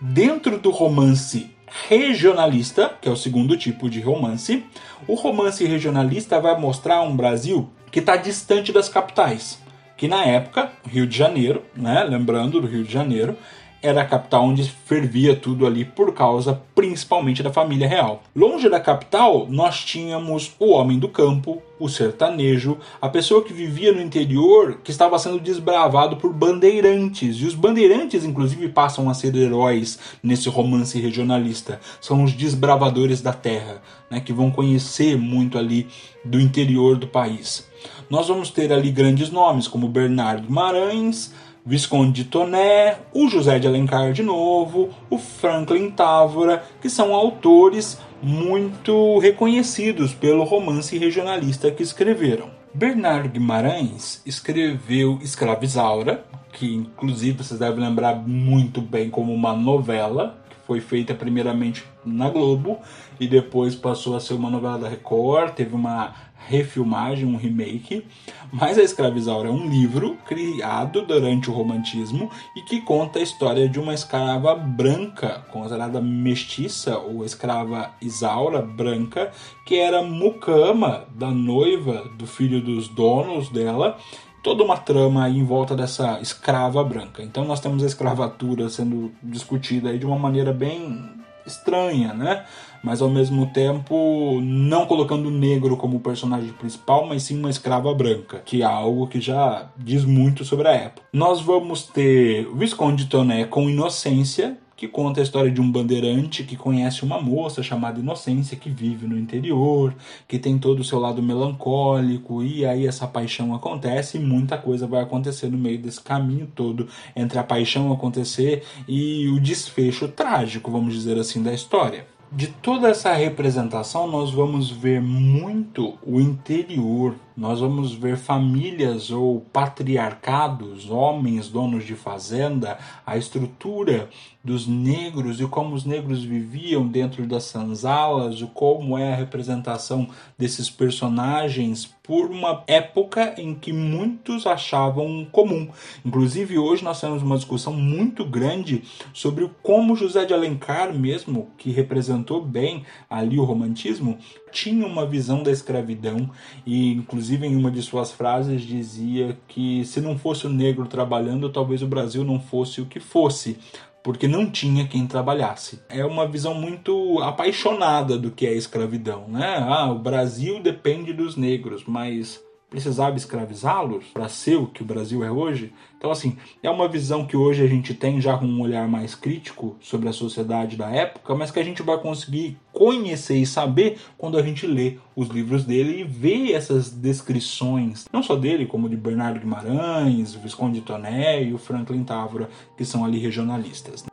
Dentro 0.00 0.58
do 0.58 0.70
romance 0.70 1.50
regionalista, 1.88 2.96
que 3.00 3.08
é 3.08 3.12
o 3.12 3.16
segundo 3.16 3.56
tipo 3.56 3.90
de 3.90 4.00
romance, 4.00 4.64
o 5.08 5.14
romance 5.14 5.64
regionalista 5.64 6.40
vai 6.40 6.58
mostrar 6.58 7.02
um 7.02 7.16
Brasil 7.16 7.68
que 7.90 7.98
está 7.98 8.16
distante 8.16 8.72
das 8.72 8.88
capitais 8.88 9.58
que 10.00 10.08
na 10.08 10.24
época, 10.24 10.72
Rio 10.88 11.06
de 11.06 11.14
Janeiro, 11.14 11.62
né, 11.76 12.02
lembrando 12.04 12.58
do 12.58 12.66
Rio 12.66 12.82
de 12.82 12.90
Janeiro, 12.90 13.36
era 13.82 14.00
a 14.00 14.06
capital 14.06 14.44
onde 14.44 14.64
fervia 14.64 15.36
tudo 15.36 15.66
ali 15.66 15.84
por 15.84 16.14
causa 16.14 16.58
principalmente 16.74 17.42
da 17.42 17.52
família 17.52 17.86
real. 17.86 18.22
Longe 18.34 18.70
da 18.70 18.80
capital, 18.80 19.46
nós 19.50 19.84
tínhamos 19.84 20.54
o 20.58 20.70
homem 20.70 20.98
do 20.98 21.06
campo, 21.06 21.60
o 21.78 21.86
sertanejo, 21.86 22.78
a 22.98 23.10
pessoa 23.10 23.44
que 23.44 23.52
vivia 23.52 23.92
no 23.92 24.00
interior 24.00 24.80
que 24.82 24.90
estava 24.90 25.18
sendo 25.18 25.38
desbravado 25.38 26.16
por 26.16 26.32
bandeirantes. 26.32 27.36
E 27.36 27.44
os 27.44 27.54
bandeirantes, 27.54 28.24
inclusive, 28.24 28.70
passam 28.70 29.10
a 29.10 29.12
ser 29.12 29.36
heróis 29.36 29.98
nesse 30.22 30.48
romance 30.48 30.98
regionalista. 30.98 31.78
São 32.00 32.24
os 32.24 32.32
desbravadores 32.32 33.20
da 33.20 33.34
terra, 33.34 33.82
né, 34.10 34.18
que 34.18 34.32
vão 34.32 34.50
conhecer 34.50 35.18
muito 35.18 35.58
ali 35.58 35.86
do 36.24 36.40
interior 36.40 36.96
do 36.96 37.06
país 37.06 37.68
nós 38.10 38.26
vamos 38.26 38.50
ter 38.50 38.72
ali 38.72 38.90
grandes 38.90 39.30
nomes 39.30 39.68
como 39.68 39.88
Bernardo 39.88 40.48
Guimarães, 40.48 41.32
Visconde 41.64 42.24
de 42.24 42.28
Toné, 42.28 42.98
o 43.14 43.28
José 43.28 43.58
de 43.58 43.68
Alencar 43.68 44.12
de 44.12 44.22
novo, 44.22 44.90
o 45.08 45.16
Franklin 45.16 45.90
Távora, 45.90 46.64
que 46.82 46.90
são 46.90 47.14
autores 47.14 47.98
muito 48.20 49.18
reconhecidos 49.18 50.12
pelo 50.12 50.42
romance 50.42 50.98
regionalista 50.98 51.70
que 51.70 51.82
escreveram. 51.82 52.50
Bernardo 52.74 53.28
Guimarães 53.28 54.22
escreveu 54.26 55.18
Escravizaura, 55.22 56.24
que 56.52 56.74
inclusive 56.74 57.44
vocês 57.44 57.60
devem 57.60 57.84
lembrar 57.84 58.16
muito 58.16 58.80
bem 58.80 59.08
como 59.08 59.32
uma 59.32 59.54
novela, 59.54 60.38
que 60.48 60.56
foi 60.66 60.80
feita 60.80 61.14
primeiramente 61.14 61.84
na 62.04 62.28
Globo 62.28 62.78
e 63.18 63.28
depois 63.28 63.74
passou 63.74 64.16
a 64.16 64.20
ser 64.20 64.34
uma 64.34 64.50
novela 64.50 64.78
da 64.78 64.88
Record, 64.88 65.52
teve 65.52 65.74
uma 65.74 66.14
refilmagem, 66.46 67.26
um 67.26 67.36
remake. 67.36 68.04
Mas 68.52 68.78
A 68.78 68.82
Escravizaura 68.82 69.48
é 69.48 69.52
um 69.52 69.68
livro 69.68 70.16
criado 70.26 71.02
durante 71.02 71.50
o 71.50 71.52
romantismo 71.52 72.30
e 72.56 72.62
que 72.62 72.80
conta 72.80 73.18
a 73.18 73.22
história 73.22 73.68
de 73.68 73.78
uma 73.78 73.94
escrava 73.94 74.54
branca, 74.54 75.44
considerada 75.52 76.00
mestiça 76.00 76.98
ou 76.98 77.24
escrava 77.24 77.90
Isaura 78.00 78.60
branca, 78.60 79.30
que 79.64 79.76
era 79.76 80.02
mucama 80.02 81.06
da 81.14 81.30
noiva 81.30 82.10
do 82.16 82.26
filho 82.26 82.60
dos 82.60 82.88
donos 82.88 83.48
dela 83.48 83.98
toda 84.42 84.64
uma 84.64 84.76
trama 84.76 85.28
em 85.28 85.44
volta 85.44 85.76
dessa 85.76 86.18
escrava 86.20 86.82
branca. 86.82 87.22
Então 87.22 87.44
nós 87.44 87.60
temos 87.60 87.82
a 87.82 87.86
escravatura 87.86 88.68
sendo 88.68 89.12
discutida 89.22 89.96
de 89.96 90.06
uma 90.06 90.18
maneira 90.18 90.52
bem 90.52 91.19
estranha, 91.50 92.14
né? 92.14 92.44
Mas 92.82 93.02
ao 93.02 93.10
mesmo 93.10 93.46
tempo 93.46 94.40
não 94.40 94.86
colocando 94.86 95.26
o 95.26 95.30
negro 95.30 95.76
como 95.76 96.00
personagem 96.00 96.52
principal, 96.52 97.06
mas 97.06 97.24
sim 97.24 97.38
uma 97.38 97.50
escrava 97.50 97.92
branca, 97.94 98.40
que 98.44 98.62
é 98.62 98.64
algo 98.64 99.06
que 99.06 99.20
já 99.20 99.68
diz 99.76 100.04
muito 100.04 100.44
sobre 100.44 100.68
a 100.68 100.72
época. 100.72 101.06
Nós 101.12 101.40
vamos 101.40 101.82
ter 101.82 102.46
o 102.46 102.56
Visconde 102.56 103.06
Toné 103.06 103.44
com 103.44 103.68
Inocência, 103.68 104.56
que 104.80 104.88
conta 104.88 105.20
a 105.20 105.22
história 105.22 105.50
de 105.50 105.60
um 105.60 105.70
bandeirante 105.70 106.42
que 106.42 106.56
conhece 106.56 107.02
uma 107.02 107.20
moça 107.20 107.62
chamada 107.62 108.00
Inocência 108.00 108.56
que 108.56 108.70
vive 108.70 109.06
no 109.06 109.18
interior, 109.18 109.94
que 110.26 110.38
tem 110.38 110.58
todo 110.58 110.80
o 110.80 110.84
seu 110.84 110.98
lado 110.98 111.22
melancólico, 111.22 112.42
e 112.42 112.64
aí 112.64 112.86
essa 112.86 113.06
paixão 113.06 113.54
acontece 113.54 114.16
e 114.16 114.20
muita 114.20 114.56
coisa 114.56 114.86
vai 114.86 115.02
acontecer 115.02 115.48
no 115.48 115.58
meio 115.58 115.78
desse 115.78 116.00
caminho 116.00 116.50
todo 116.54 116.88
entre 117.14 117.38
a 117.38 117.44
paixão 117.44 117.92
acontecer 117.92 118.62
e 118.88 119.28
o 119.28 119.38
desfecho 119.38 120.08
trágico, 120.08 120.70
vamos 120.70 120.94
dizer 120.94 121.18
assim, 121.18 121.42
da 121.42 121.52
história. 121.52 122.06
De 122.32 122.46
toda 122.46 122.88
essa 122.88 123.12
representação, 123.12 124.06
nós 124.06 124.30
vamos 124.30 124.70
ver 124.70 125.02
muito 125.02 125.98
o 126.06 126.18
interior 126.18 127.16
nós 127.40 127.58
vamos 127.58 127.94
ver 127.94 128.18
famílias 128.18 129.10
ou 129.10 129.40
patriarcados, 129.50 130.90
homens 130.90 131.48
donos 131.48 131.86
de 131.86 131.94
fazenda, 131.94 132.76
a 133.06 133.16
estrutura 133.16 134.10
dos 134.44 134.66
negros 134.66 135.40
e 135.40 135.46
como 135.46 135.74
os 135.74 135.86
negros 135.86 136.22
viviam 136.22 136.86
dentro 136.86 137.26
das 137.26 137.44
sanzalas, 137.44 138.42
o 138.42 138.46
como 138.46 138.98
é 138.98 139.14
a 139.14 139.16
representação 139.16 140.06
desses 140.36 140.68
personagens 140.68 141.86
por 142.02 142.30
uma 142.30 142.62
época 142.66 143.34
em 143.38 143.54
que 143.54 143.72
muitos 143.72 144.46
achavam 144.46 145.26
comum. 145.30 145.68
Inclusive 146.04 146.58
hoje 146.58 146.84
nós 146.84 147.00
temos 147.00 147.22
uma 147.22 147.36
discussão 147.36 147.72
muito 147.72 148.24
grande 148.24 148.82
sobre 149.14 149.50
como 149.62 149.96
José 149.96 150.26
de 150.26 150.34
Alencar 150.34 150.92
mesmo, 150.92 151.50
que 151.56 151.70
representou 151.70 152.44
bem 152.44 152.84
ali 153.08 153.38
o 153.38 153.44
romantismo, 153.44 154.18
tinha 154.50 154.86
uma 154.86 155.06
visão 155.06 155.42
da 155.42 155.50
escravidão 155.50 156.30
e 156.66 156.92
inclusive 156.92 157.46
em 157.46 157.56
uma 157.56 157.70
de 157.70 157.82
suas 157.82 158.12
frases 158.12 158.62
dizia 158.62 159.36
que 159.48 159.84
se 159.84 160.00
não 160.00 160.18
fosse 160.18 160.46
o 160.46 160.50
negro 160.50 160.86
trabalhando, 160.86 161.48
talvez 161.50 161.82
o 161.82 161.86
Brasil 161.86 162.24
não 162.24 162.40
fosse 162.40 162.80
o 162.80 162.86
que 162.86 163.00
fosse, 163.00 163.58
porque 164.02 164.26
não 164.26 164.50
tinha 164.50 164.86
quem 164.86 165.06
trabalhasse. 165.06 165.80
É 165.88 166.04
uma 166.04 166.26
visão 166.26 166.54
muito 166.54 167.18
apaixonada 167.20 168.18
do 168.18 168.30
que 168.30 168.46
é 168.46 168.54
escravidão, 168.54 169.28
né? 169.28 169.58
Ah, 169.58 169.90
o 169.90 169.98
Brasil 169.98 170.60
depende 170.62 171.12
dos 171.12 171.36
negros, 171.36 171.84
mas 171.86 172.42
precisava 172.70 173.16
escravizá-los 173.16 174.04
para 174.14 174.28
ser 174.28 174.54
o 174.56 174.68
que 174.68 174.80
o 174.80 174.84
Brasil 174.84 175.24
é 175.24 175.30
hoje. 175.30 175.72
Então, 175.98 176.10
assim, 176.10 176.36
é 176.62 176.70
uma 176.70 176.88
visão 176.88 177.26
que 177.26 177.36
hoje 177.36 177.62
a 177.62 177.66
gente 177.66 177.92
tem 177.92 178.20
já 178.20 178.38
com 178.38 178.46
um 178.46 178.62
olhar 178.62 178.88
mais 178.88 179.14
crítico 179.14 179.76
sobre 179.80 180.08
a 180.08 180.12
sociedade 180.12 180.76
da 180.76 180.88
época, 180.88 181.34
mas 181.34 181.50
que 181.50 181.58
a 181.58 181.64
gente 181.64 181.82
vai 181.82 181.98
conseguir 181.98 182.56
conhecer 182.72 183.36
e 183.36 183.44
saber 183.44 183.98
quando 184.16 184.38
a 184.38 184.42
gente 184.42 184.66
lê 184.66 184.96
os 185.16 185.28
livros 185.28 185.64
dele 185.64 186.00
e 186.00 186.04
vê 186.04 186.52
essas 186.52 186.90
descrições, 186.90 188.06
não 188.12 188.22
só 188.22 188.36
dele, 188.36 188.64
como 188.64 188.88
de 188.88 188.96
Bernardo 188.96 189.40
Guimarães, 189.40 190.36
o 190.36 190.38
Visconde 190.38 190.80
Toné 190.80 191.42
e 191.42 191.52
o 191.52 191.58
Franklin 191.58 192.04
Távora, 192.04 192.48
que 192.78 192.84
são 192.84 193.04
ali 193.04 193.18
regionalistas. 193.18 194.04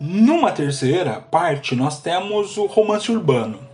Numa 0.00 0.50
terceira 0.50 1.20
parte, 1.20 1.76
nós 1.76 2.00
temos 2.00 2.56
o 2.56 2.64
romance 2.64 3.12
urbano 3.12 3.69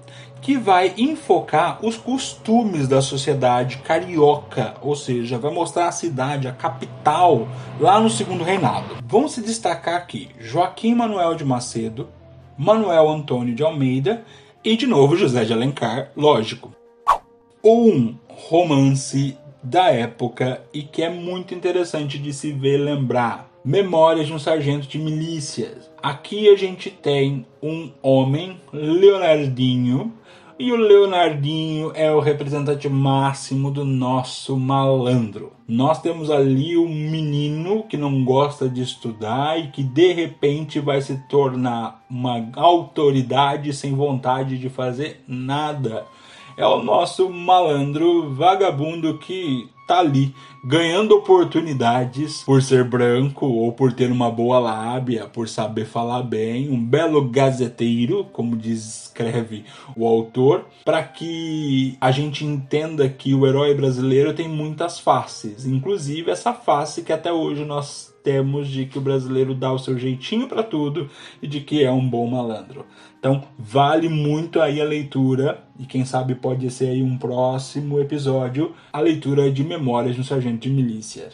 que 0.46 0.56
vai 0.56 0.94
enfocar 0.96 1.84
os 1.84 1.96
costumes 1.96 2.86
da 2.86 3.02
sociedade 3.02 3.78
carioca, 3.78 4.76
ou 4.80 4.94
seja, 4.94 5.38
vai 5.38 5.52
mostrar 5.52 5.88
a 5.88 5.92
cidade, 5.92 6.46
a 6.46 6.52
capital, 6.52 7.48
lá 7.80 7.98
no 7.98 8.08
segundo 8.08 8.44
reinado. 8.44 8.94
Vão 9.04 9.26
se 9.26 9.42
destacar 9.42 9.96
aqui 9.96 10.28
Joaquim 10.38 10.94
Manuel 10.94 11.34
de 11.34 11.44
Macedo, 11.44 12.08
Manuel 12.56 13.08
Antônio 13.08 13.56
de 13.56 13.64
Almeida 13.64 14.24
e 14.62 14.76
de 14.76 14.86
novo 14.86 15.16
José 15.16 15.44
de 15.44 15.52
Alencar, 15.52 16.12
lógico. 16.16 16.72
Um 17.64 18.14
romance 18.28 19.36
da 19.60 19.90
época 19.90 20.62
e 20.72 20.84
que 20.84 21.02
é 21.02 21.10
muito 21.10 21.56
interessante 21.56 22.20
de 22.20 22.32
se 22.32 22.52
ver 22.52 22.76
lembrar. 22.76 23.50
Memórias 23.64 24.28
de 24.28 24.32
um 24.32 24.38
sargento 24.38 24.86
de 24.86 24.96
milícias. 24.96 25.90
Aqui 26.00 26.48
a 26.48 26.56
gente 26.56 26.88
tem 26.88 27.44
um 27.60 27.90
homem, 28.00 28.60
Leonardinho, 28.72 30.14
e 30.58 30.72
o 30.72 30.76
Leonardinho 30.76 31.92
é 31.94 32.10
o 32.10 32.20
representante 32.20 32.88
máximo 32.88 33.70
do 33.70 33.84
nosso 33.84 34.56
malandro. 34.56 35.52
Nós 35.68 36.00
temos 36.00 36.30
ali 36.30 36.78
um 36.78 36.88
menino 36.88 37.82
que 37.82 37.96
não 37.96 38.24
gosta 38.24 38.68
de 38.68 38.80
estudar 38.80 39.58
e 39.58 39.68
que 39.68 39.82
de 39.82 40.12
repente 40.12 40.80
vai 40.80 41.02
se 41.02 41.18
tornar 41.28 42.04
uma 42.08 42.48
autoridade 42.54 43.72
sem 43.74 43.94
vontade 43.94 44.56
de 44.58 44.70
fazer 44.70 45.22
nada. 45.28 46.06
É 46.56 46.66
o 46.66 46.82
nosso 46.82 47.28
malandro 47.28 48.32
vagabundo 48.32 49.18
que 49.18 49.68
tá 49.86 50.00
ali 50.00 50.34
ganhando 50.64 51.14
oportunidades 51.14 52.42
por 52.42 52.60
ser 52.62 52.82
branco 52.82 53.46
ou 53.46 53.72
por 53.72 53.92
ter 53.92 54.10
uma 54.10 54.30
boa 54.30 54.58
lábia, 54.58 55.26
por 55.26 55.48
saber 55.48 55.84
falar 55.84 56.22
bem, 56.22 56.70
um 56.70 56.82
belo 56.82 57.28
gazeteiro, 57.28 58.24
como 58.32 58.56
descreve 58.56 59.64
o 59.94 60.06
autor, 60.06 60.64
para 60.84 61.02
que 61.02 61.96
a 62.00 62.10
gente 62.10 62.44
entenda 62.44 63.08
que 63.08 63.34
o 63.34 63.46
herói 63.46 63.74
brasileiro 63.74 64.32
tem 64.34 64.48
muitas 64.48 64.98
faces, 64.98 65.66
inclusive 65.66 66.30
essa 66.30 66.52
face 66.52 67.02
que 67.02 67.12
até 67.12 67.32
hoje 67.32 67.64
nós 67.64 68.16
temos 68.24 68.66
de 68.66 68.86
que 68.86 68.98
o 68.98 69.00
brasileiro 69.00 69.54
dá 69.54 69.72
o 69.72 69.78
seu 69.78 69.96
jeitinho 69.96 70.48
para 70.48 70.64
tudo 70.64 71.08
e 71.40 71.46
de 71.46 71.60
que 71.60 71.84
é 71.84 71.92
um 71.92 72.08
bom 72.08 72.26
malandro. 72.26 72.84
Então, 73.26 73.42
vale 73.58 74.08
muito 74.08 74.60
aí 74.60 74.80
a 74.80 74.84
leitura 74.84 75.64
e 75.80 75.84
quem 75.84 76.04
sabe 76.04 76.36
pode 76.36 76.70
ser 76.70 76.90
aí 76.90 77.02
um 77.02 77.18
próximo 77.18 77.98
episódio, 77.98 78.72
a 78.92 79.00
leitura 79.00 79.50
de 79.50 79.64
Memórias 79.64 80.14
de 80.14 80.20
um 80.20 80.24
Sargento 80.24 80.60
de 80.60 80.70
Milícia. 80.70 81.30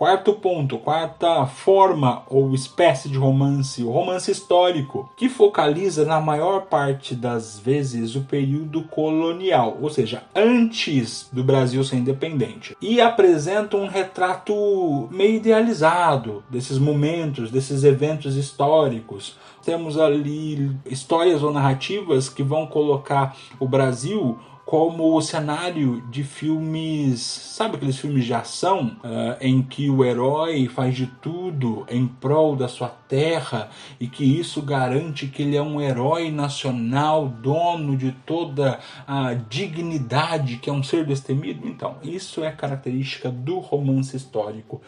Quarto 0.00 0.32
ponto, 0.32 0.78
quarta 0.78 1.44
forma 1.44 2.22
ou 2.26 2.54
espécie 2.54 3.06
de 3.06 3.18
romance, 3.18 3.84
o 3.84 3.90
romance 3.90 4.30
histórico, 4.30 5.12
que 5.14 5.28
focaliza 5.28 6.06
na 6.06 6.18
maior 6.18 6.62
parte 6.62 7.14
das 7.14 7.58
vezes 7.58 8.16
o 8.16 8.22
período 8.22 8.84
colonial, 8.84 9.76
ou 9.78 9.90
seja, 9.90 10.22
antes 10.34 11.28
do 11.30 11.44
Brasil 11.44 11.84
ser 11.84 11.96
independente, 11.96 12.74
e 12.80 12.98
apresenta 12.98 13.76
um 13.76 13.86
retrato 13.86 15.06
meio 15.10 15.34
idealizado 15.34 16.42
desses 16.48 16.78
momentos, 16.78 17.50
desses 17.50 17.84
eventos 17.84 18.36
históricos. 18.36 19.36
Temos 19.62 19.98
ali 19.98 20.74
histórias 20.86 21.42
ou 21.42 21.52
narrativas 21.52 22.30
que 22.30 22.42
vão 22.42 22.66
colocar 22.66 23.36
o 23.58 23.68
Brasil 23.68 24.38
como 24.70 25.16
o 25.16 25.20
cenário 25.20 26.00
de 26.12 26.22
filmes, 26.22 27.20
sabe 27.20 27.74
aqueles 27.74 27.98
filmes 27.98 28.24
de 28.24 28.32
ação 28.32 28.96
uh, 29.02 29.36
em 29.40 29.64
que 29.64 29.90
o 29.90 30.04
herói 30.04 30.68
faz 30.68 30.94
de 30.94 31.08
tudo 31.08 31.84
em 31.90 32.06
prol 32.06 32.54
da 32.54 32.68
sua 32.68 32.86
terra 32.88 33.68
e 33.98 34.06
que 34.06 34.22
isso 34.22 34.62
garante 34.62 35.26
que 35.26 35.42
ele 35.42 35.56
é 35.56 35.60
um 35.60 35.80
herói 35.80 36.30
nacional, 36.30 37.26
dono 37.26 37.96
de 37.96 38.12
toda 38.24 38.78
a 39.08 39.34
dignidade 39.34 40.58
que 40.58 40.70
é 40.70 40.72
um 40.72 40.84
ser 40.84 41.04
destemido? 41.04 41.66
Então, 41.66 41.96
isso 42.04 42.44
é 42.44 42.52
característica 42.52 43.28
do 43.28 43.58
romance 43.58 44.16
histórico. 44.16 44.80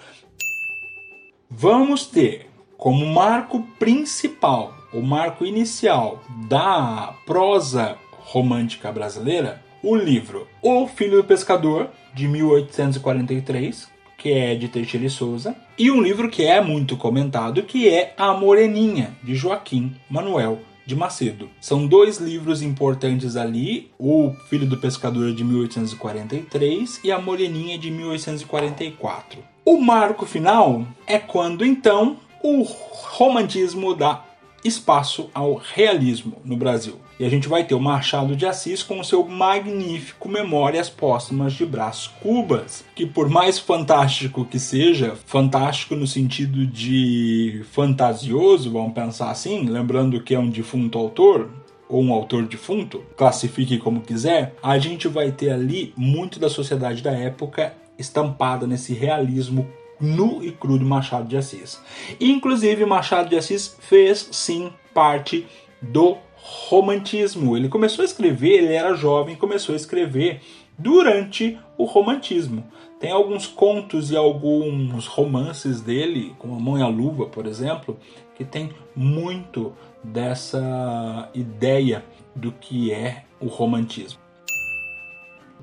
Vamos 1.50 2.06
ter 2.06 2.48
como 2.78 3.04
marco 3.04 3.64
principal, 3.80 4.72
o 4.94 5.02
marco 5.02 5.44
inicial 5.44 6.22
da 6.48 7.16
prosa 7.26 7.98
romântica 8.20 8.92
brasileira, 8.92 9.71
o 9.82 9.96
livro 9.96 10.46
O 10.62 10.86
Filho 10.86 11.18
do 11.18 11.24
Pescador, 11.24 11.90
de 12.14 12.28
1843, 12.28 13.90
que 14.16 14.32
é 14.32 14.54
de 14.54 14.68
Teixeira 14.68 15.06
e 15.06 15.10
Souza, 15.10 15.56
e 15.76 15.90
um 15.90 16.00
livro 16.00 16.28
que 16.28 16.44
é 16.44 16.60
muito 16.60 16.96
comentado, 16.96 17.62
que 17.64 17.88
é 17.88 18.14
A 18.16 18.32
Moreninha, 18.32 19.16
de 19.22 19.34
Joaquim 19.34 19.94
Manuel 20.08 20.60
de 20.86 20.94
Macedo. 20.94 21.48
São 21.60 21.86
dois 21.86 22.18
livros 22.18 22.62
importantes 22.62 23.36
ali, 23.36 23.90
O 23.98 24.32
Filho 24.48 24.66
do 24.66 24.76
Pescador 24.76 25.32
de 25.32 25.42
1843 25.44 27.00
e 27.02 27.10
A 27.10 27.20
Moreninha 27.20 27.78
de 27.78 27.90
1844. 27.90 29.40
O 29.64 29.80
marco 29.80 30.26
final 30.26 30.86
é 31.06 31.18
quando 31.18 31.64
então 31.64 32.16
o 32.42 32.62
romantismo 32.62 33.94
dá 33.94 34.24
espaço 34.64 35.28
ao 35.34 35.54
realismo 35.54 36.36
no 36.44 36.56
Brasil. 36.56 36.96
E 37.18 37.24
a 37.24 37.28
gente 37.28 37.48
vai 37.48 37.64
ter 37.64 37.74
o 37.74 37.80
Machado 37.80 38.34
de 38.34 38.46
Assis 38.46 38.82
com 38.82 38.98
o 38.98 39.04
seu 39.04 39.24
magnífico 39.26 40.28
Memórias 40.28 40.88
Póstumas 40.88 41.52
de 41.52 41.64
Brás 41.64 42.08
Cubas, 42.20 42.84
que 42.94 43.06
por 43.06 43.28
mais 43.28 43.58
fantástico 43.58 44.44
que 44.44 44.58
seja, 44.58 45.14
fantástico 45.26 45.94
no 45.94 46.06
sentido 46.06 46.66
de 46.66 47.62
fantasioso, 47.70 48.72
vamos 48.72 48.92
pensar 48.92 49.30
assim, 49.30 49.66
lembrando 49.66 50.20
que 50.20 50.34
é 50.34 50.38
um 50.38 50.50
defunto 50.50 50.98
autor, 50.98 51.50
ou 51.88 52.02
um 52.02 52.12
autor 52.12 52.46
defunto, 52.46 53.04
classifique 53.16 53.76
como 53.76 54.00
quiser, 54.00 54.56
a 54.62 54.78
gente 54.78 55.06
vai 55.08 55.30
ter 55.30 55.50
ali 55.50 55.92
muito 55.94 56.40
da 56.40 56.48
sociedade 56.48 57.02
da 57.02 57.12
época 57.12 57.74
estampada 57.98 58.66
nesse 58.66 58.94
realismo 58.94 59.68
nu 60.02 60.42
e 60.42 60.50
cru 60.50 60.78
de 60.78 60.84
Machado 60.84 61.28
de 61.28 61.36
Assis. 61.36 61.80
Inclusive, 62.20 62.84
Machado 62.84 63.30
de 63.30 63.36
Assis 63.36 63.76
fez 63.80 64.28
sim 64.32 64.72
parte 64.92 65.46
do 65.80 66.16
romantismo. 66.34 67.56
Ele 67.56 67.68
começou 67.68 68.02
a 68.02 68.06
escrever, 68.06 68.64
ele 68.64 68.74
era 68.74 68.94
jovem, 68.94 69.36
começou 69.36 69.74
a 69.74 69.76
escrever 69.76 70.40
durante 70.76 71.58
o 71.78 71.84
romantismo. 71.84 72.64
Tem 72.98 73.10
alguns 73.10 73.46
contos 73.46 74.10
e 74.10 74.16
alguns 74.16 75.06
romances 75.06 75.80
dele, 75.80 76.34
como 76.38 76.54
A 76.54 76.60
Mão 76.60 76.78
e 76.78 76.82
a 76.82 76.86
Luva, 76.86 77.26
por 77.26 77.46
exemplo, 77.46 77.98
que 78.34 78.44
tem 78.44 78.70
muito 78.94 79.72
dessa 80.02 81.28
ideia 81.34 82.04
do 82.34 82.52
que 82.52 82.92
é 82.92 83.24
o 83.40 83.46
romantismo. 83.46 84.20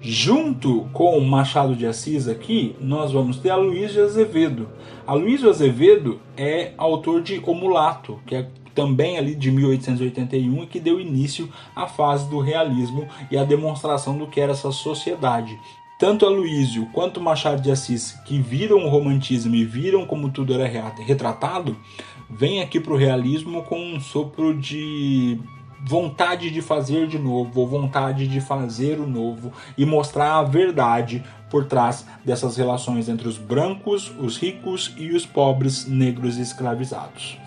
Junto 0.01 0.87
com 0.93 1.19
Machado 1.19 1.75
de 1.75 1.85
Assis 1.85 2.29
aqui, 2.29 2.73
nós 2.79 3.11
vamos 3.11 3.37
ter 3.37 3.49
a 3.49 3.57
Luiz 3.57 3.91
de 3.91 3.99
Azevedo. 3.99 4.69
A 5.05 5.13
Luiz 5.13 5.41
de 5.41 5.49
Azevedo 5.49 6.21
é 6.37 6.71
autor 6.77 7.21
de 7.21 7.41
O 7.45 7.53
Mulato, 7.53 8.17
que 8.25 8.35
é 8.35 8.47
também 8.73 9.17
ali 9.17 9.35
de 9.35 9.51
1881 9.51 10.63
e 10.63 10.67
que 10.67 10.79
deu 10.79 11.01
início 11.01 11.49
à 11.75 11.85
fase 11.85 12.29
do 12.29 12.39
realismo 12.39 13.09
e 13.29 13.37
à 13.37 13.43
demonstração 13.43 14.17
do 14.17 14.27
que 14.27 14.39
era 14.39 14.53
essa 14.53 14.71
sociedade. 14.71 15.59
Tanto 15.99 16.25
Aloysio 16.25 16.87
quanto 16.93 17.19
Machado 17.19 17.61
de 17.61 17.69
Assis, 17.69 18.13
que 18.25 18.39
viram 18.39 18.85
o 18.85 18.89
romantismo 18.89 19.53
e 19.53 19.65
viram 19.65 20.05
como 20.05 20.29
tudo 20.29 20.53
era 20.53 20.65
retratado, 20.97 21.75
vêm 22.29 22.61
aqui 22.61 22.79
para 22.79 22.93
o 22.93 22.97
realismo 22.97 23.63
com 23.63 23.77
um 23.77 23.99
sopro 23.99 24.57
de 24.57 25.37
vontade 25.85 26.49
de 26.49 26.61
fazer 26.61 27.07
de 27.07 27.17
novo, 27.17 27.59
ou 27.59 27.67
vontade 27.67 28.27
de 28.27 28.41
fazer 28.41 28.99
o 28.99 29.07
novo 29.07 29.51
e 29.77 29.85
mostrar 29.85 30.39
a 30.39 30.43
verdade 30.43 31.23
por 31.49 31.65
trás 31.65 32.05
dessas 32.23 32.57
relações 32.57 33.09
entre 33.09 33.27
os 33.27 33.37
brancos, 33.37 34.11
os 34.19 34.37
ricos 34.37 34.93
e 34.97 35.11
os 35.11 35.25
pobres 35.25 35.85
negros 35.85 36.37
escravizados. 36.37 37.37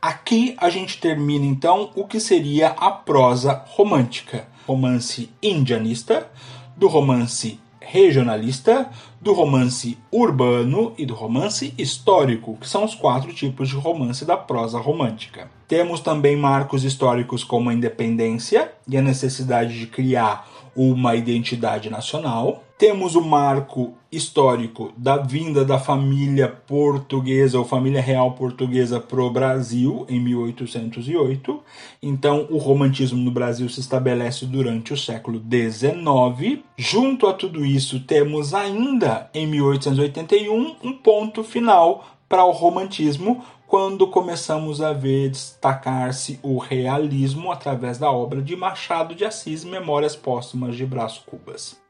Aqui 0.00 0.56
a 0.58 0.68
gente 0.68 0.98
termina 0.98 1.46
então 1.46 1.90
o 1.94 2.06
que 2.06 2.18
seria 2.18 2.70
a 2.70 2.90
prosa 2.90 3.62
romântica, 3.68 4.48
romance 4.66 5.30
indianista, 5.40 6.28
do 6.76 6.88
romance 6.88 7.60
regionalista, 7.86 8.90
do 9.20 9.32
romance 9.32 9.96
urbano 10.10 10.92
e 10.98 11.06
do 11.06 11.14
romance 11.14 11.72
histórico, 11.78 12.56
que 12.60 12.68
são 12.68 12.84
os 12.84 12.94
quatro 12.94 13.32
tipos 13.32 13.68
de 13.68 13.76
romance 13.76 14.24
da 14.24 14.36
prosa 14.36 14.78
romântica. 14.78 15.48
Temos 15.68 16.00
também 16.00 16.36
marcos 16.36 16.84
históricos 16.84 17.44
como 17.44 17.70
a 17.70 17.74
independência 17.74 18.72
e 18.88 18.96
a 18.96 19.02
necessidade 19.02 19.78
de 19.78 19.86
criar 19.86 20.48
uma 20.74 21.14
identidade 21.14 21.88
nacional. 21.88 22.64
Temos 22.82 23.14
o 23.14 23.20
marco 23.20 23.94
histórico 24.10 24.92
da 24.96 25.16
vinda 25.16 25.64
da 25.64 25.78
família 25.78 26.48
portuguesa 26.48 27.56
ou 27.56 27.64
família 27.64 28.02
real 28.02 28.32
portuguesa 28.32 28.98
para 28.98 29.22
o 29.22 29.30
Brasil 29.30 30.04
em 30.08 30.18
1808. 30.18 31.62
Então, 32.02 32.48
o 32.50 32.58
romantismo 32.58 33.22
no 33.22 33.30
Brasil 33.30 33.68
se 33.68 33.78
estabelece 33.78 34.46
durante 34.46 34.92
o 34.92 34.96
século 34.96 35.40
XIX. 35.40 36.58
Junto 36.76 37.28
a 37.28 37.32
tudo 37.32 37.64
isso, 37.64 38.00
temos 38.00 38.52
ainda 38.52 39.30
em 39.32 39.46
1881 39.46 40.74
um 40.82 40.92
ponto 40.92 41.44
final 41.44 42.04
para 42.28 42.44
o 42.44 42.50
romantismo, 42.50 43.44
quando 43.64 44.08
começamos 44.08 44.80
a 44.80 44.92
ver 44.92 45.30
destacar-se 45.30 46.40
o 46.42 46.58
realismo 46.58 47.52
através 47.52 47.96
da 47.96 48.10
obra 48.10 48.42
de 48.42 48.56
Machado 48.56 49.14
de 49.14 49.24
Assis, 49.24 49.64
Memórias 49.64 50.16
Póstumas 50.16 50.74
de 50.74 50.84
Brás 50.84 51.18
Cubas. 51.18 51.81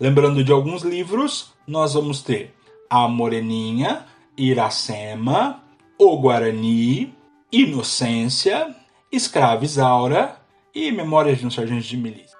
Lembrando 0.00 0.42
de 0.42 0.52
alguns 0.52 0.82
livros, 0.82 1.52
nós 1.66 1.94
vamos 1.94 2.22
ter 2.22 2.54
A 2.90 3.08
Moreninha, 3.08 4.06
Iracema, 4.36 5.62
O 5.98 6.16
Guarani, 6.18 7.14
Inocência, 7.52 8.74
Escrava 9.10 9.64
Isaura 9.64 10.36
e 10.74 10.90
Memórias 10.90 11.38
de 11.38 11.46
um 11.46 11.50
Sargento 11.50 11.86
de 11.86 11.96
Milícia. 11.96 12.36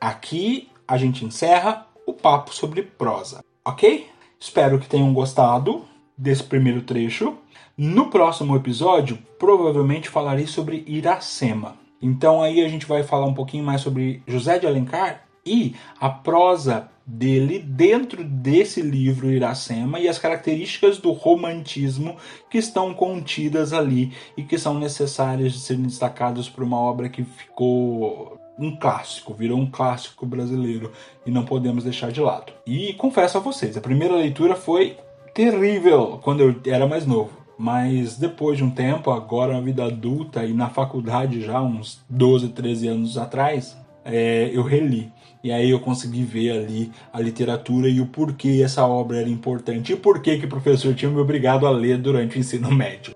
Aqui 0.00 0.68
a 0.86 0.96
gente 0.96 1.24
encerra 1.24 1.86
o 2.06 2.12
papo 2.12 2.54
sobre 2.54 2.82
prosa, 2.82 3.42
ok? 3.64 4.06
Espero 4.38 4.78
que 4.78 4.88
tenham 4.88 5.12
gostado 5.14 5.84
desse 6.16 6.44
primeiro 6.44 6.82
trecho. 6.82 7.38
No 7.76 8.10
próximo 8.10 8.54
episódio, 8.54 9.18
provavelmente 9.38 10.08
falarei 10.08 10.46
sobre 10.46 10.84
Iracema. 10.86 11.83
Então 12.04 12.42
aí 12.42 12.62
a 12.62 12.68
gente 12.68 12.84
vai 12.84 13.02
falar 13.02 13.24
um 13.24 13.32
pouquinho 13.32 13.64
mais 13.64 13.80
sobre 13.80 14.22
José 14.26 14.58
de 14.58 14.66
Alencar 14.66 15.24
e 15.44 15.74
a 15.98 16.10
prosa 16.10 16.90
dele 17.06 17.58
dentro 17.58 18.22
desse 18.22 18.82
livro 18.82 19.30
Iracema 19.30 19.98
e 19.98 20.06
as 20.06 20.18
características 20.18 20.98
do 20.98 21.12
romantismo 21.12 22.16
que 22.50 22.58
estão 22.58 22.92
contidas 22.92 23.72
ali 23.72 24.12
e 24.36 24.42
que 24.42 24.58
são 24.58 24.78
necessárias 24.78 25.54
de 25.54 25.60
serem 25.60 25.84
destacadas 25.84 26.46
por 26.46 26.62
uma 26.62 26.78
obra 26.78 27.08
que 27.08 27.24
ficou 27.24 28.38
um 28.58 28.76
clássico, 28.76 29.32
virou 29.32 29.58
um 29.58 29.70
clássico 29.70 30.26
brasileiro 30.26 30.92
e 31.24 31.30
não 31.30 31.46
podemos 31.46 31.84
deixar 31.84 32.12
de 32.12 32.20
lado. 32.20 32.52
E 32.66 32.92
confesso 32.94 33.38
a 33.38 33.40
vocês, 33.40 33.78
a 33.78 33.80
primeira 33.80 34.14
leitura 34.14 34.54
foi 34.54 34.98
terrível 35.32 36.20
quando 36.22 36.40
eu 36.42 36.54
era 36.66 36.86
mais 36.86 37.06
novo. 37.06 37.43
Mas 37.58 38.16
depois 38.16 38.58
de 38.58 38.64
um 38.64 38.70
tempo, 38.70 39.10
agora 39.10 39.52
na 39.52 39.60
vida 39.60 39.84
adulta 39.84 40.44
e 40.44 40.52
na 40.52 40.68
faculdade 40.68 41.40
já, 41.40 41.60
uns 41.62 42.04
12, 42.08 42.48
13 42.48 42.88
anos 42.88 43.18
atrás, 43.18 43.76
é, 44.04 44.50
eu 44.52 44.62
reli. 44.62 45.12
E 45.42 45.52
aí 45.52 45.70
eu 45.70 45.80
consegui 45.80 46.24
ver 46.24 46.52
ali 46.52 46.90
a 47.12 47.20
literatura 47.20 47.88
e 47.88 48.00
o 48.00 48.06
porquê 48.06 48.62
essa 48.64 48.86
obra 48.86 49.20
era 49.20 49.28
importante 49.28 49.92
e 49.92 49.96
por 49.96 50.22
que 50.22 50.34
o 50.36 50.48
professor 50.48 50.94
tinha 50.94 51.10
me 51.10 51.20
obrigado 51.20 51.66
a 51.66 51.70
ler 51.70 51.98
durante 51.98 52.36
o 52.36 52.40
ensino 52.40 52.70
médio. 52.72 53.14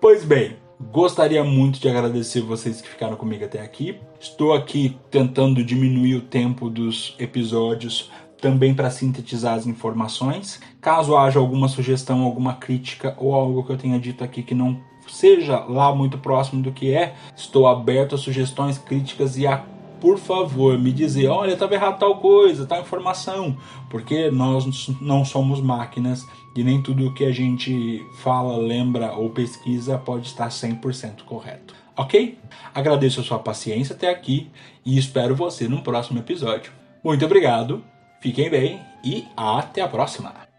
Pois 0.00 0.24
bem, 0.24 0.56
Gostaria 0.80 1.44
muito 1.44 1.78
de 1.78 1.90
agradecer 1.90 2.40
vocês 2.40 2.80
que 2.80 2.88
ficaram 2.88 3.14
comigo 3.14 3.44
até 3.44 3.60
aqui. 3.60 4.00
Estou 4.18 4.54
aqui 4.54 4.96
tentando 5.10 5.62
diminuir 5.62 6.14
o 6.16 6.22
tempo 6.22 6.70
dos 6.70 7.14
episódios 7.18 8.10
também 8.40 8.74
para 8.74 8.90
sintetizar 8.90 9.54
as 9.54 9.66
informações. 9.66 10.60
Caso 10.80 11.16
haja 11.16 11.38
alguma 11.38 11.68
sugestão, 11.68 12.22
alguma 12.22 12.54
crítica 12.54 13.14
ou 13.18 13.34
algo 13.34 13.64
que 13.64 13.70
eu 13.70 13.78
tenha 13.78 13.98
dito 13.98 14.24
aqui 14.24 14.42
que 14.42 14.54
não 14.54 14.80
seja 15.08 15.64
lá 15.64 15.94
muito 15.94 16.18
próximo 16.18 16.62
do 16.62 16.72
que 16.72 16.94
é, 16.94 17.14
estou 17.36 17.66
aberto 17.66 18.14
a 18.14 18.18
sugestões, 18.18 18.78
críticas 18.78 19.36
e 19.36 19.46
a 19.46 19.64
por 20.00 20.18
favor, 20.18 20.78
me 20.78 20.90
dizer, 20.92 21.28
olha, 21.28 21.52
estava 21.52 21.74
errado 21.74 21.98
tal 21.98 22.16
coisa, 22.16 22.66
tal 22.66 22.80
informação, 22.80 23.56
porque 23.90 24.30
nós 24.30 24.88
não 25.00 25.26
somos 25.26 25.60
máquinas 25.60 26.26
e 26.56 26.64
nem 26.64 26.82
tudo 26.82 27.06
o 27.06 27.14
que 27.14 27.24
a 27.24 27.30
gente 27.30 28.02
fala, 28.22 28.56
lembra 28.56 29.12
ou 29.12 29.28
pesquisa 29.28 29.98
pode 29.98 30.26
estar 30.26 30.48
100% 30.48 31.24
correto. 31.24 31.74
Ok? 31.96 32.38
Agradeço 32.74 33.20
a 33.20 33.24
sua 33.24 33.38
paciência 33.38 33.94
até 33.94 34.08
aqui 34.08 34.50
e 34.86 34.96
espero 34.96 35.36
você 35.36 35.68
no 35.68 35.82
próximo 35.82 36.18
episódio. 36.18 36.72
Muito 37.04 37.24
obrigado, 37.24 37.84
fiquem 38.20 38.50
bem 38.50 38.82
e 39.02 39.26
até 39.36 39.80
a 39.80 39.88
próxima! 39.88 40.49